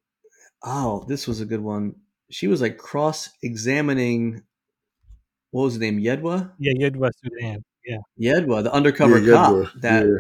oh 0.65 1.05
this 1.07 1.29
was 1.29 1.41
a 1.41 1.47
good 1.47 1.61
one 1.61 1.95
she 2.31 2.49
was 2.49 2.61
like 2.61 2.79
cross-examining 2.79 4.43
what 5.53 5.63
was 5.63 5.79
the 5.79 5.89
name 5.89 6.01
yedwa 6.03 6.51
Yeah, 6.59 6.73
you 6.75 6.85
had 6.85 6.97
West 6.97 7.21
Sudan. 7.23 7.63
Yeah. 7.87 7.99
yedwa 8.21 8.65
the 8.65 8.73
undercover 8.73 9.21
Yeah, 9.21 9.35
cop 9.35 9.73
that 9.83 10.05
Yeah. 10.05 10.19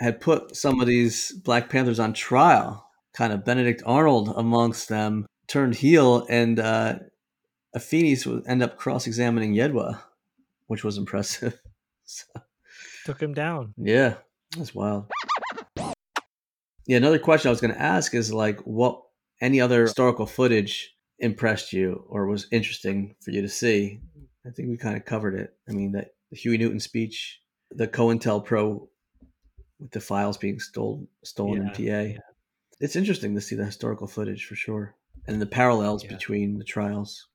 Had 0.00 0.20
put 0.20 0.56
some 0.56 0.80
of 0.80 0.86
these 0.86 1.32
Black 1.32 1.68
Panthers 1.68 2.00
on 2.00 2.12
trial. 2.12 2.82
Kind 3.14 3.32
of 3.32 3.44
Benedict 3.44 3.82
Arnold 3.86 4.32
amongst 4.36 4.88
them 4.88 5.26
turned 5.48 5.76
heel, 5.76 6.26
and 6.28 6.58
uh, 6.58 6.98
would 7.72 8.42
end 8.46 8.62
up 8.62 8.76
cross-examining 8.76 9.54
Yedwa, 9.54 10.00
which 10.66 10.84
was 10.84 10.98
impressive. 10.98 11.58
So, 12.08 12.24
Took 13.04 13.20
him 13.20 13.34
down. 13.34 13.74
yeah, 13.76 14.14
that's 14.56 14.72
wild. 14.72 15.10
Yeah, 16.86 16.98
another 16.98 17.18
question 17.18 17.48
I 17.48 17.50
was 17.50 17.60
going 17.60 17.74
to 17.74 17.82
ask 17.82 18.14
is 18.14 18.32
like, 18.32 18.60
what 18.60 19.02
any 19.40 19.60
other 19.60 19.82
historical 19.82 20.24
footage 20.24 20.94
impressed 21.18 21.72
you 21.72 22.04
or 22.08 22.26
was 22.26 22.46
interesting 22.52 23.16
for 23.24 23.32
you 23.32 23.42
to 23.42 23.48
see? 23.48 23.98
I 24.46 24.50
think 24.50 24.68
we 24.68 24.76
kind 24.76 24.96
of 24.96 25.04
covered 25.04 25.34
it. 25.34 25.52
I 25.68 25.72
mean, 25.72 25.90
that 25.92 26.14
the 26.30 26.36
Huey 26.36 26.58
Newton 26.58 26.78
speech, 26.78 27.40
the 27.72 27.88
COINTELPRO 27.88 28.86
with 29.80 29.90
the 29.90 30.00
files 30.00 30.36
being 30.38 30.58
stolen, 30.60 31.06
stolen 31.22 31.62
in 31.62 31.68
PA. 31.70 31.82
yeah. 31.82 32.18
It's 32.80 32.96
interesting 32.96 33.34
to 33.34 33.40
see 33.40 33.56
the 33.56 33.64
historical 33.64 34.06
footage 34.06 34.44
for 34.46 34.54
sure, 34.54 34.94
and 35.26 35.40
the 35.40 35.46
parallels 35.46 36.04
Yeah. 36.04 36.12
between 36.12 36.58
the 36.58 36.64
trials. 36.64 37.28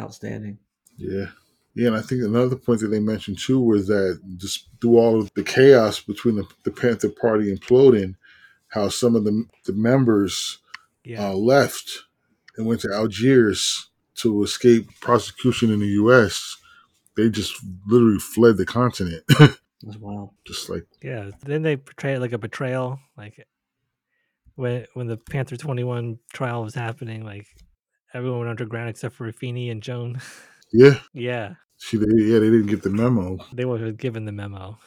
Outstanding. 0.00 0.58
Yeah. 0.98 1.26
Yeah, 1.74 1.88
and 1.88 1.96
I 1.96 2.00
think 2.02 2.22
another 2.22 2.56
point 2.56 2.80
that 2.80 2.88
they 2.88 3.00
mentioned 3.00 3.38
too 3.38 3.60
was 3.60 3.86
that 3.88 4.20
just 4.36 4.68
through 4.80 4.96
all 4.98 5.18
of 5.20 5.30
the 5.34 5.42
chaos 5.42 6.00
between 6.00 6.36
the, 6.36 6.44
the 6.64 6.70
Panther 6.70 7.08
Party 7.10 7.54
imploding, 7.54 8.14
how 8.68 8.88
some 8.88 9.14
of 9.16 9.24
the 9.24 9.44
the 9.64 9.72
members 9.74 10.58
Yeah. 11.04 11.28
uh, 11.30 11.32
left 11.34 12.04
and 12.56 12.66
went 12.66 12.80
to 12.82 12.92
Algiers 12.92 13.88
to 14.16 14.42
escape 14.42 14.88
prosecution 15.00 15.70
in 15.70 15.80
the 15.80 15.86
U.S. 16.02 16.56
They 17.16 17.28
just 17.30 17.54
literally 17.86 18.18
fled 18.18 18.56
the 18.58 18.66
continent, 18.66 19.22
As 19.88 19.98
well. 19.98 20.34
just 20.46 20.68
like 20.68 20.84
Yeah. 21.02 21.30
Then 21.44 21.62
they 21.62 21.76
portray 21.76 22.14
it 22.14 22.20
like 22.20 22.32
a 22.32 22.38
betrayal. 22.38 22.98
Like 23.16 23.46
when 24.56 24.86
when 24.94 25.06
the 25.06 25.16
Panther 25.16 25.56
Twenty 25.56 25.84
One 25.84 26.18
trial 26.32 26.62
was 26.62 26.74
happening, 26.74 27.24
like 27.24 27.46
everyone 28.12 28.40
went 28.40 28.50
underground 28.50 28.88
except 28.88 29.14
for 29.14 29.30
Rafini 29.30 29.70
and 29.70 29.82
Joan. 29.82 30.20
yeah, 30.72 30.98
yeah. 31.12 31.54
see, 31.76 31.98
they, 31.98 32.06
yeah, 32.06 32.38
they 32.38 32.50
didn't 32.50 32.66
get 32.66 32.82
the 32.82 32.90
memo. 32.90 33.38
They 33.52 33.64
were 33.64 33.92
given 33.92 34.24
the 34.24 34.32
memo. 34.32 34.78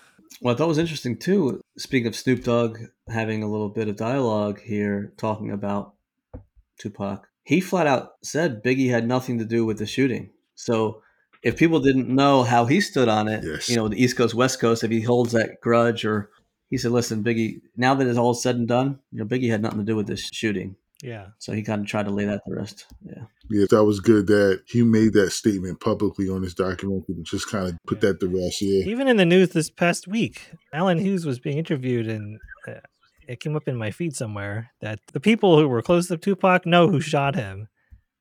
Well, 0.41 0.53
I 0.53 0.57
thought 0.57 0.67
was 0.67 0.77
interesting 0.77 1.17
too, 1.17 1.61
speaking 1.77 2.07
of 2.07 2.15
Snoop 2.15 2.43
Dogg 2.43 2.77
having 3.09 3.43
a 3.43 3.49
little 3.49 3.69
bit 3.69 3.87
of 3.87 3.95
dialogue 3.95 4.61
here, 4.61 5.13
talking 5.17 5.51
about 5.51 5.93
Tupac, 6.79 7.27
he 7.43 7.59
flat 7.59 7.87
out 7.87 8.11
said 8.23 8.63
Biggie 8.63 8.89
had 8.89 9.07
nothing 9.07 9.39
to 9.39 9.45
do 9.45 9.65
with 9.65 9.77
the 9.79 9.85
shooting. 9.85 10.31
So 10.55 11.01
if 11.43 11.57
people 11.57 11.79
didn't 11.79 12.09
know 12.09 12.43
how 12.43 12.65
he 12.65 12.81
stood 12.81 13.07
on 13.09 13.27
it, 13.27 13.43
Yes. 13.43 13.69
you 13.69 13.75
know, 13.75 13.87
the 13.87 14.01
East 14.01 14.17
Coast, 14.17 14.33
West 14.35 14.59
Coast, 14.59 14.83
if 14.83 14.91
he 14.91 15.01
holds 15.01 15.31
that 15.33 15.61
grudge 15.61 16.05
or 16.05 16.29
he 16.69 16.77
said, 16.77 16.91
listen, 16.91 17.23
Biggie, 17.23 17.61
now 17.77 17.95
that 17.95 18.05
it's 18.07 18.17
all 18.17 18.33
said 18.33 18.55
and 18.57 18.67
done, 18.67 18.99
you 19.11 19.19
know, 19.19 19.25
Biggie 19.25 19.49
had 19.49 19.61
nothing 19.61 19.79
to 19.79 19.85
do 19.85 19.95
with 19.95 20.07
this 20.07 20.29
shooting. 20.33 20.75
Yeah. 21.01 21.27
So 21.39 21.53
he 21.53 21.63
kind 21.63 21.79
of 21.81 21.87
tried 21.87 22.03
to 22.07 22.11
lay 22.11 22.25
that 22.25 22.41
to 22.45 22.53
rest. 22.53 22.85
Yeah. 23.05 23.23
Yeah, 23.49 23.65
that 23.69 23.85
was 23.85 24.01
good 24.01 24.27
that 24.27 24.63
he 24.67 24.83
made 24.83 25.13
that 25.13 25.31
statement 25.31 25.79
publicly 25.79 26.27
on 26.29 26.43
his 26.43 26.53
documentary 26.53 27.15
and 27.15 27.25
just 27.25 27.49
kind 27.49 27.69
of 27.69 27.77
put 27.87 28.03
Yeah. 28.03 28.09
that 28.11 28.19
to 28.19 28.27
rest. 28.27 28.61
Yeah. 28.61 28.83
Even 28.85 29.07
in 29.07 29.15
the 29.17 29.25
news 29.25 29.49
this 29.51 29.69
past 29.69 30.07
week, 30.09 30.51
Allen 30.73 30.97
Hughes 30.99 31.25
was 31.25 31.39
being 31.39 31.57
interviewed, 31.57 32.07
and 32.07 32.37
uh, 32.67 32.81
it 33.29 33.39
came 33.39 33.55
up 33.55 33.67
in 33.69 33.77
my 33.77 33.91
feed 33.91 34.13
somewhere 34.15 34.71
that 34.81 34.99
the 35.13 35.21
people 35.21 35.57
who 35.57 35.69
were 35.69 35.81
close 35.81 36.07
to 36.09 36.17
Tupac 36.17 36.65
know 36.65 36.89
who 36.89 36.99
shot 36.99 37.35
him. 37.35 37.69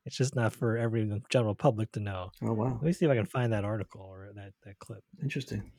It's 0.09 0.17
just 0.17 0.35
not 0.35 0.55
for 0.55 0.79
every 0.79 1.07
general 1.29 1.55
public 1.55 1.93
to 1.93 2.01
know. 2.01 2.31
Oh, 2.43 2.55
wow. 2.55 2.73
Let 2.73 2.83
me 2.83 2.93
see 2.95 3.05
if 3.05 3.11
I 3.11 3.15
can 3.15 3.27
find 3.27 3.53
that 3.53 3.67
article 3.67 4.01
or 4.01 4.31
that, 4.35 4.53
that 4.65 4.79
clip. 4.79 5.01
Interesting. 5.23 5.71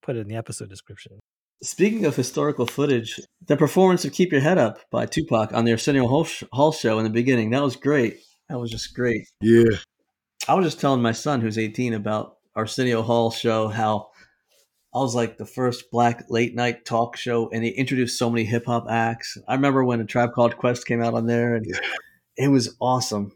Put 0.00 0.14
it 0.14 0.20
in 0.20 0.28
the 0.28 0.36
episode 0.36 0.68
description. 0.68 1.18
Speaking 1.60 2.06
of 2.06 2.14
historical 2.14 2.66
footage, 2.66 3.18
the 3.44 3.56
performance 3.56 4.04
of 4.04 4.12
Keep 4.12 4.30
Your 4.30 4.40
Head 4.40 4.58
Up 4.58 4.78
by 4.92 5.06
Tupac 5.06 5.52
on 5.52 5.64
the 5.64 5.72
Arsenio 5.72 6.06
Hall, 6.06 6.24
Hall 6.52 6.70
show 6.70 6.98
in 6.98 7.04
the 7.04 7.10
beginning, 7.10 7.50
that 7.50 7.64
was 7.64 7.74
great. 7.74 8.20
That 8.48 8.60
was 8.60 8.70
just 8.70 8.94
great. 8.94 9.26
Yeah. 9.40 9.64
I 10.46 10.54
was 10.54 10.64
just 10.64 10.80
telling 10.80 11.02
my 11.02 11.10
son, 11.10 11.40
who's 11.40 11.58
18, 11.58 11.94
about 11.94 12.36
Arsenio 12.54 13.02
Hall 13.02 13.32
show, 13.32 13.66
how 13.66 14.10
I 14.94 14.98
was 14.98 15.16
like 15.16 15.36
the 15.36 15.46
first 15.46 15.90
black 15.90 16.26
late 16.28 16.54
night 16.54 16.84
talk 16.84 17.16
show, 17.16 17.50
and 17.50 17.64
they 17.64 17.70
introduced 17.70 18.16
so 18.16 18.30
many 18.30 18.44
hip 18.44 18.66
hop 18.66 18.86
acts. 18.88 19.36
I 19.48 19.54
remember 19.54 19.84
when 19.84 20.00
a 20.00 20.04
Tribe 20.04 20.30
Called 20.32 20.56
Quest 20.56 20.86
came 20.86 21.02
out 21.02 21.14
on 21.14 21.26
there, 21.26 21.56
and 21.56 21.66
Yeah. 21.68 21.80
It 22.40 22.48
was 22.48 22.76
awesome. 22.80 23.32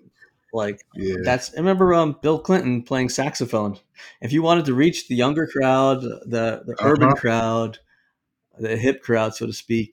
Like 0.52 0.80
Yeah. 0.94 1.16
that's 1.24 1.52
I 1.54 1.58
remember 1.58 1.92
um, 1.94 2.16
Bill 2.22 2.38
Clinton 2.38 2.82
playing 2.82 3.08
saxophone. 3.08 3.78
If 4.20 4.32
you 4.32 4.42
wanted 4.42 4.64
to 4.66 4.74
reach 4.74 5.08
the 5.08 5.16
younger 5.16 5.46
crowd, 5.46 6.02
the 6.02 6.62
the 6.64 6.76
urban 6.80 7.08
Uh-huh. 7.08 7.16
crowd, 7.16 7.78
the 8.58 8.76
hip 8.76 9.02
crowd, 9.02 9.34
so 9.34 9.46
to 9.46 9.52
speak, 9.52 9.90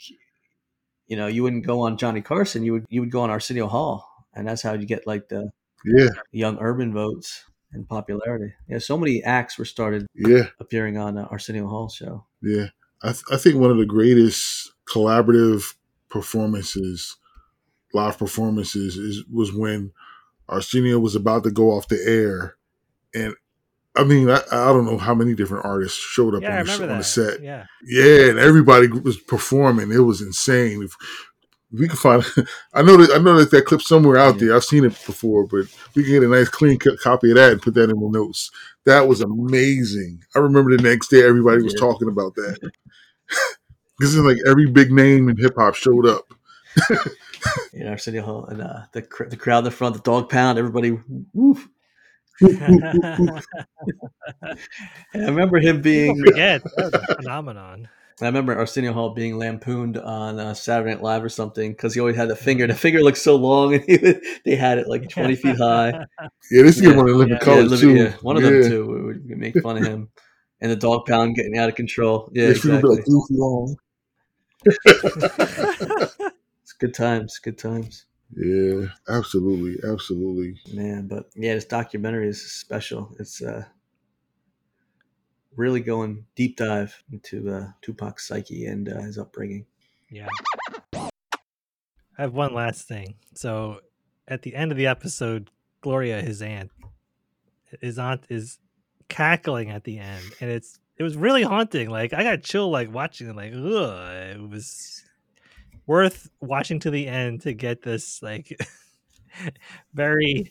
you 1.07 1.17
know, 1.17 1.27
you 1.27 1.43
wouldn't 1.43 1.65
go 1.65 1.81
on 1.81 1.97
Johnny 1.97 2.21
Carson. 2.21 2.63
You 2.63 2.73
would 2.73 2.85
you 2.89 3.01
would 3.01 3.11
go 3.11 3.21
on 3.21 3.29
Arsenio 3.31 3.67
Hall, 3.67 4.07
and 4.35 4.47
that's 4.47 4.61
how 4.61 4.73
you 4.73 4.85
get 4.85 5.07
like 5.07 5.29
the 5.29 5.49
Yeah. 5.85 6.09
young 6.31 6.57
urban 6.59 6.93
votes 6.93 7.43
and 7.73 7.87
popularity. 7.87 8.53
Yeah, 8.69 8.77
so 8.79 8.97
many 8.97 9.23
acts 9.23 9.57
were 9.57 9.65
started 9.65 10.05
Yeah. 10.13 10.47
appearing 10.59 10.97
on 10.97 11.17
uh, 11.17 11.27
Arsenio 11.31 11.67
Hall 11.67 11.89
show. 11.89 12.25
Yeah. 12.41 12.67
I, 13.01 13.13
th- 13.13 13.23
I 13.31 13.37
think 13.37 13.55
one 13.55 13.71
of 13.71 13.77
the 13.77 13.85
greatest 13.87 14.73
collaborative 14.85 15.73
performances, 16.09 17.17
live 17.93 18.17
performances, 18.17 18.97
is 18.97 19.23
was 19.31 19.51
when 19.53 19.91
Arsenio 20.49 20.99
was 20.99 21.15
about 21.15 21.43
to 21.43 21.51
go 21.51 21.71
off 21.71 21.87
the 21.87 22.01
air. 22.05 22.55
And 23.13 23.35
I 23.95 24.03
mean, 24.05 24.29
I, 24.29 24.41
I 24.51 24.67
don't 24.67 24.85
know 24.85 24.97
how 24.97 25.13
many 25.13 25.33
different 25.35 25.65
artists 25.65 25.97
showed 25.97 26.35
up 26.35 26.41
Yeah, 26.43 26.59
on, 26.61 26.65
the, 26.65 26.91
on 26.91 26.97
the 26.99 27.03
set. 27.03 27.41
Yeah. 27.41 27.65
Yeah, 27.83 28.29
and 28.29 28.39
everybody 28.39 28.87
was 28.87 29.17
performing. 29.17 29.91
It 29.91 29.99
was 29.99 30.21
insane. 30.21 30.81
If 30.83 30.95
we 31.73 31.87
can 31.87 31.97
find, 31.97 32.23
I 32.73 32.81
know 32.83 32.95
that 32.97 33.11
I 33.13 33.17
know 33.21 33.37
that 33.37 33.51
that 33.51 33.65
clip 33.65 33.81
somewhere 33.81 34.17
out 34.17 34.35
Yeah. 34.35 34.47
there. 34.47 34.55
I've 34.55 34.63
seen 34.63 34.85
it 34.85 34.91
before, 35.05 35.45
but 35.45 35.65
we 35.95 36.03
can 36.03 36.11
get 36.13 36.23
a 36.23 36.27
nice 36.27 36.47
clean 36.49 36.79
co- 36.79 36.95
copy 37.03 37.31
of 37.31 37.37
that 37.37 37.51
and 37.53 37.61
put 37.61 37.73
that 37.73 37.89
in 37.89 37.99
the 37.99 38.09
notes. 38.09 38.49
That 38.85 39.07
was 39.07 39.21
amazing. 39.21 40.21
I 40.35 40.39
remember 40.39 40.75
the 40.75 40.83
next 40.83 41.09
day 41.09 41.23
everybody 41.23 41.61
was 41.61 41.73
Yeah. 41.73 41.81
talking 41.81 42.07
about 42.07 42.35
that. 42.35 42.71
This 43.99 44.15
is 44.15 44.19
like 44.25 44.37
every 44.47 44.65
big 44.65 44.91
name 44.91 45.29
in 45.29 45.37
hip 45.37 45.53
hop 45.57 45.75
showed 45.75 46.07
up. 46.07 46.33
In 47.73 47.87
Arsenio 47.87 48.23
Hall, 48.23 48.45
and 48.45 48.61
uh, 48.61 48.81
the 48.91 49.01
cr- 49.01 49.25
the 49.25 49.37
crowd 49.37 49.59
in 49.59 49.63
the 49.65 49.71
front, 49.71 49.95
the 49.95 50.01
dog 50.01 50.29
pound, 50.29 50.57
everybody. 50.59 50.97
Woof. 51.33 51.67
I 52.43 53.37
remember 55.15 55.59
him 55.59 55.81
being. 55.81 56.15
People 56.15 56.31
forget 56.31 56.63
that 56.63 56.91
was 56.91 56.93
a 56.93 57.15
phenomenon. 57.15 57.87
I 58.21 58.25
remember 58.25 58.55
Arsenio 58.55 58.93
Hall 58.93 59.11
being 59.15 59.37
lampooned 59.37 59.97
on 59.97 60.39
uh, 60.39 60.53
Saturday 60.53 60.91
Night 60.93 61.01
Live 61.01 61.23
or 61.23 61.29
something 61.29 61.71
because 61.71 61.93
he 61.95 61.99
always 61.99 62.15
had 62.15 62.29
the 62.29 62.35
finger. 62.35 62.67
The 62.67 62.75
finger 62.75 63.01
looked 63.01 63.17
so 63.17 63.35
long, 63.35 63.73
and 63.75 63.83
he 63.83 63.97
would, 63.97 64.21
they 64.45 64.55
had 64.55 64.77
it 64.77 64.87
like 64.87 65.09
twenty 65.09 65.35
feet 65.35 65.57
high. 65.57 65.89
Yeah, 66.51 66.63
this 66.63 66.77
is 66.77 66.83
Yeah. 66.83 66.89
one 66.95 66.99
of 66.99 67.07
the 67.07 67.13
living 67.17 67.29
Yeah. 67.33 67.39
Yeah, 67.39 67.45
colors 67.45 67.71
Liv- 67.71 67.79
too. 67.79 67.95
yeah, 67.95 68.13
one 68.21 68.37
of 68.37 68.43
Yeah. 68.43 68.49
them 68.51 68.63
too. 68.69 68.85
We 68.87 69.01
would 69.03 69.25
make 69.25 69.59
fun 69.61 69.77
of 69.77 69.85
him, 69.85 70.09
and 70.61 70.71
the 70.71 70.75
dog 70.75 71.05
pound 71.07 71.35
getting 71.35 71.57
out 71.57 71.69
of 71.69 71.75
control. 71.75 72.29
Yeah, 72.33 72.47
This 72.47 72.61
people 72.61 72.79
be 72.81 72.99
exactly. 72.99 73.15
like 73.15 73.25
long. 73.31 73.77
It's 76.81 76.87
good 76.87 76.93
times, 76.95 77.37
good 77.37 77.59
times. 77.59 78.05
Yeah, 78.35 78.87
absolutely, 79.07 79.77
absolutely. 79.87 80.57
Man, 80.73 81.07
but 81.07 81.29
yeah, 81.35 81.53
this 81.53 81.65
documentary 81.65 82.27
is 82.27 82.41
special. 82.41 83.13
It's 83.19 83.39
uh 83.39 83.65
really 85.55 85.81
going 85.81 86.25
deep 86.35 86.57
dive 86.57 87.03
into 87.11 87.53
uh, 87.53 87.67
Tupac's 87.83 88.25
psyche 88.27 88.65
and 88.65 88.89
uh, 88.89 89.01
his 89.01 89.19
upbringing. 89.19 89.65
Yeah. 90.09 90.27
I 90.95 91.11
have 92.17 92.33
one 92.33 92.55
last 92.55 92.87
thing. 92.87 93.15
So 93.35 93.81
at 94.27 94.41
the 94.41 94.55
end 94.55 94.71
of 94.71 94.77
the 94.77 94.87
episode, 94.87 95.51
Gloria, 95.81 96.21
his 96.21 96.41
aunt, 96.41 96.71
his 97.79 97.99
aunt 97.99 98.23
is 98.29 98.57
cackling 99.07 99.69
at 99.69 99.83
the 99.83 99.99
end, 99.99 100.23
and 100.39 100.49
it's 100.49 100.79
it 100.97 101.03
was 101.03 101.15
really 101.15 101.43
haunting. 101.43 101.89
Like 101.89 102.13
I 102.13 102.23
got 102.23 102.41
chill 102.41 102.71
like 102.71 102.91
watching 102.91 103.29
it. 103.29 103.35
Like 103.35 103.53
ugh, 103.53 104.15
it 104.35 104.49
was 104.49 105.03
worth 105.91 106.29
watching 106.39 106.79
to 106.79 106.89
the 106.89 107.05
end 107.05 107.41
to 107.41 107.51
get 107.51 107.81
this 107.81 108.23
like 108.23 108.57
very 109.93 110.49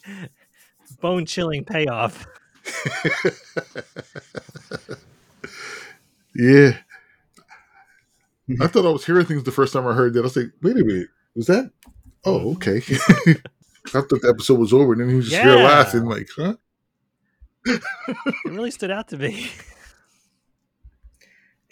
bone 1.00 1.24
chilling 1.24 1.64
payoff. 1.64 2.26
yeah. 6.34 6.76
I 8.60 8.66
thought 8.66 8.84
I 8.84 8.90
was 8.90 9.06
hearing 9.06 9.24
things 9.24 9.44
the 9.44 9.50
first 9.50 9.72
time 9.72 9.86
I 9.86 9.94
heard 9.94 10.12
that. 10.12 10.20
I 10.20 10.24
was 10.24 10.36
like, 10.36 10.52
wait 10.60 10.76
a 10.76 10.84
minute, 10.84 11.08
was 11.34 11.46
that? 11.46 11.70
Oh, 12.26 12.52
okay. 12.52 12.76
I 12.86 13.34
thought 13.88 14.10
the 14.10 14.28
episode 14.28 14.58
was 14.58 14.74
over, 14.74 14.92
and 14.92 15.00
then 15.00 15.08
he 15.08 15.14
was 15.14 15.30
just 15.30 15.42
there 15.42 15.56
Yeah. 15.56 15.64
laughing, 15.64 16.04
like, 16.04 16.28
huh? 16.36 16.56
It 17.66 17.80
really 18.44 18.70
stood 18.70 18.90
out 18.90 19.08
to 19.08 19.16
me. 19.16 19.50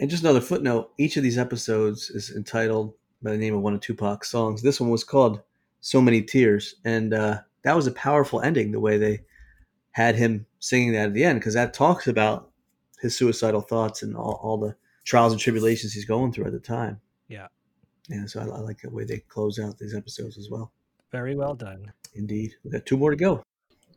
And 0.01 0.09
just 0.09 0.23
another 0.23 0.41
footnote: 0.41 0.93
each 0.97 1.19
of 1.19 1.23
these 1.23 1.37
episodes 1.37 2.09
is 2.09 2.31
entitled 2.35 2.95
by 3.23 3.33
the 3.33 3.39
name 3.39 3.55
of 3.55 3.63
one 3.63 3.75
of 3.75 3.81
Tupac's 3.81 4.31
songs. 4.31 4.63
This 4.63 4.81
one 4.81 4.91
was 4.91 5.05
called 5.05 5.41
"So 5.81 6.01
Many 6.01 6.23
Tears," 6.23 6.75
and 6.85 7.15
uh, 7.15 7.41
that 7.65 7.77
was 7.77 7.87
a 7.87 7.93
powerful 7.93 8.41
ending. 8.41 8.73
The 8.73 8.81
way 8.81 8.99
they 8.99 9.21
had 9.93 10.15
him 10.15 10.47
singing 10.61 10.93
that 10.93 11.09
at 11.09 11.15
the 11.15 11.25
end, 11.25 11.41
because 11.41 11.55
that 11.55 11.75
talks 11.75 12.07
about 12.07 12.51
his 13.01 13.17
suicidal 13.17 13.61
thoughts 13.61 14.03
and 14.03 14.17
all, 14.17 14.39
all 14.43 14.57
the 14.57 14.77
trials 15.05 15.33
and 15.33 15.41
tribulations 15.41 15.93
he's 15.93 16.05
going 16.05 16.33
through 16.33 16.47
at 16.47 16.53
the 16.53 16.61
time. 16.61 17.01
Yeah. 17.29 17.49
Yeah, 18.09 18.27
so 18.27 18.41
I, 18.41 18.45
I 18.45 18.61
like 18.61 18.81
the 18.81 18.91
way 18.91 19.05
they 19.05 19.19
close 19.19 19.59
out 19.59 19.79
these 19.79 19.95
episodes 19.95 20.39
as 20.39 20.49
well. 20.51 20.73
Very 21.11 21.35
well 21.35 21.55
done. 21.55 21.93
Indeed, 22.15 22.55
we 22.65 22.71
got 22.71 22.87
two 22.87 22.97
more 22.97 23.11
to 23.11 23.17
go. 23.17 23.43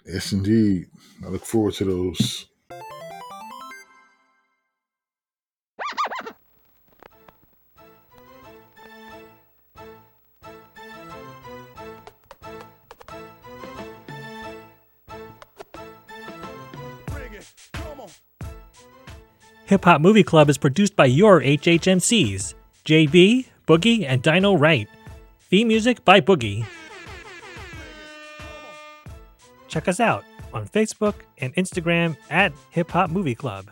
Yes, 0.05 0.31
indeed. 0.31 0.87
I 1.23 1.29
look 1.29 1.45
forward 1.45 1.75
to 1.75 1.85
those. 1.85 2.47
Hip 19.71 19.85
Hop 19.85 20.01
Movie 20.01 20.23
Club 20.23 20.49
is 20.49 20.57
produced 20.57 20.97
by 20.97 21.05
your 21.05 21.39
HHMCs, 21.39 22.55
JB, 22.83 23.45
Boogie, 23.65 24.05
and 24.05 24.21
DynoWright. 24.21 24.87
Theme 25.49 25.69
music 25.69 26.03
by 26.03 26.19
Boogie. 26.19 26.65
Check 29.69 29.87
us 29.87 30.01
out 30.01 30.25
on 30.51 30.67
Facebook 30.67 31.13
and 31.37 31.55
Instagram 31.55 32.17
at 32.29 32.51
Hip 32.71 32.91
Hop 32.91 33.11
Movie 33.11 33.33
Club. 33.33 33.71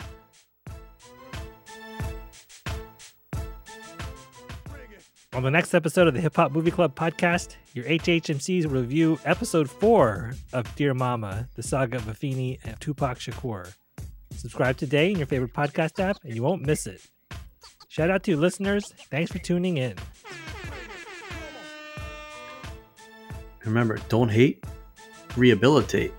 On 5.33 5.43
the 5.43 5.51
next 5.51 5.73
episode 5.73 6.07
of 6.07 6.13
the 6.13 6.21
Hip 6.21 6.37
Hop 6.37 6.53
Movie 6.53 6.71
Club 6.71 6.95
podcast, 6.95 7.57
your 7.73 7.83
HHMCs 7.83 8.71
review 8.71 9.19
episode 9.25 9.69
4 9.69 10.33
of 10.53 10.73
Dear 10.77 10.93
Mama, 10.93 11.49
the 11.55 11.61
saga 11.61 11.97
of 11.97 12.03
Afeni 12.03 12.57
and 12.63 12.79
Tupac 12.79 13.19
Shakur. 13.19 13.73
Subscribe 14.39 14.77
today 14.77 15.11
in 15.11 15.17
your 15.17 15.27
favorite 15.27 15.53
podcast 15.53 15.99
app 15.99 16.17
and 16.23 16.33
you 16.33 16.41
won't 16.41 16.65
miss 16.65 16.87
it. 16.87 17.01
Shout 17.89 18.09
out 18.09 18.23
to 18.23 18.37
listeners. 18.37 18.85
Thanks 19.11 19.31
for 19.33 19.39
tuning 19.39 19.75
in. 19.75 19.95
Remember, 23.65 23.99
don't 24.07 24.29
hate, 24.29 24.63
rehabilitate, 25.35 26.13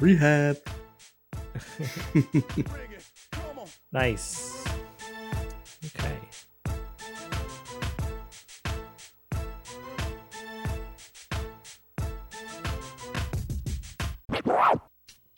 rehab. 0.00 0.56
Nice. 3.92 4.64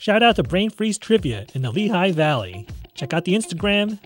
Shout 0.01 0.23
out 0.23 0.37
to 0.37 0.45
Brain 0.45 0.71
Freeze 0.71 0.97
Trivia 0.97 1.45
in 1.55 1.63
the 1.63 1.73
Lehigh 1.73 2.13
Valley. 2.13 2.69
Check 2.95 3.13
out 3.13 3.25
the 3.25 3.35
Instagram, 3.35 3.99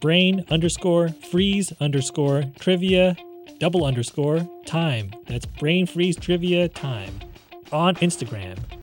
brain 0.00 0.44
underscore 0.50 1.10
freeze 1.10 1.72
underscore 1.80 2.42
trivia 2.58 3.16
double 3.60 3.84
underscore 3.84 4.48
time. 4.66 5.12
That's 5.28 5.46
brain 5.46 5.86
freeze 5.86 6.16
trivia 6.16 6.68
time 6.68 7.20
on 7.70 7.94
Instagram. 7.96 8.77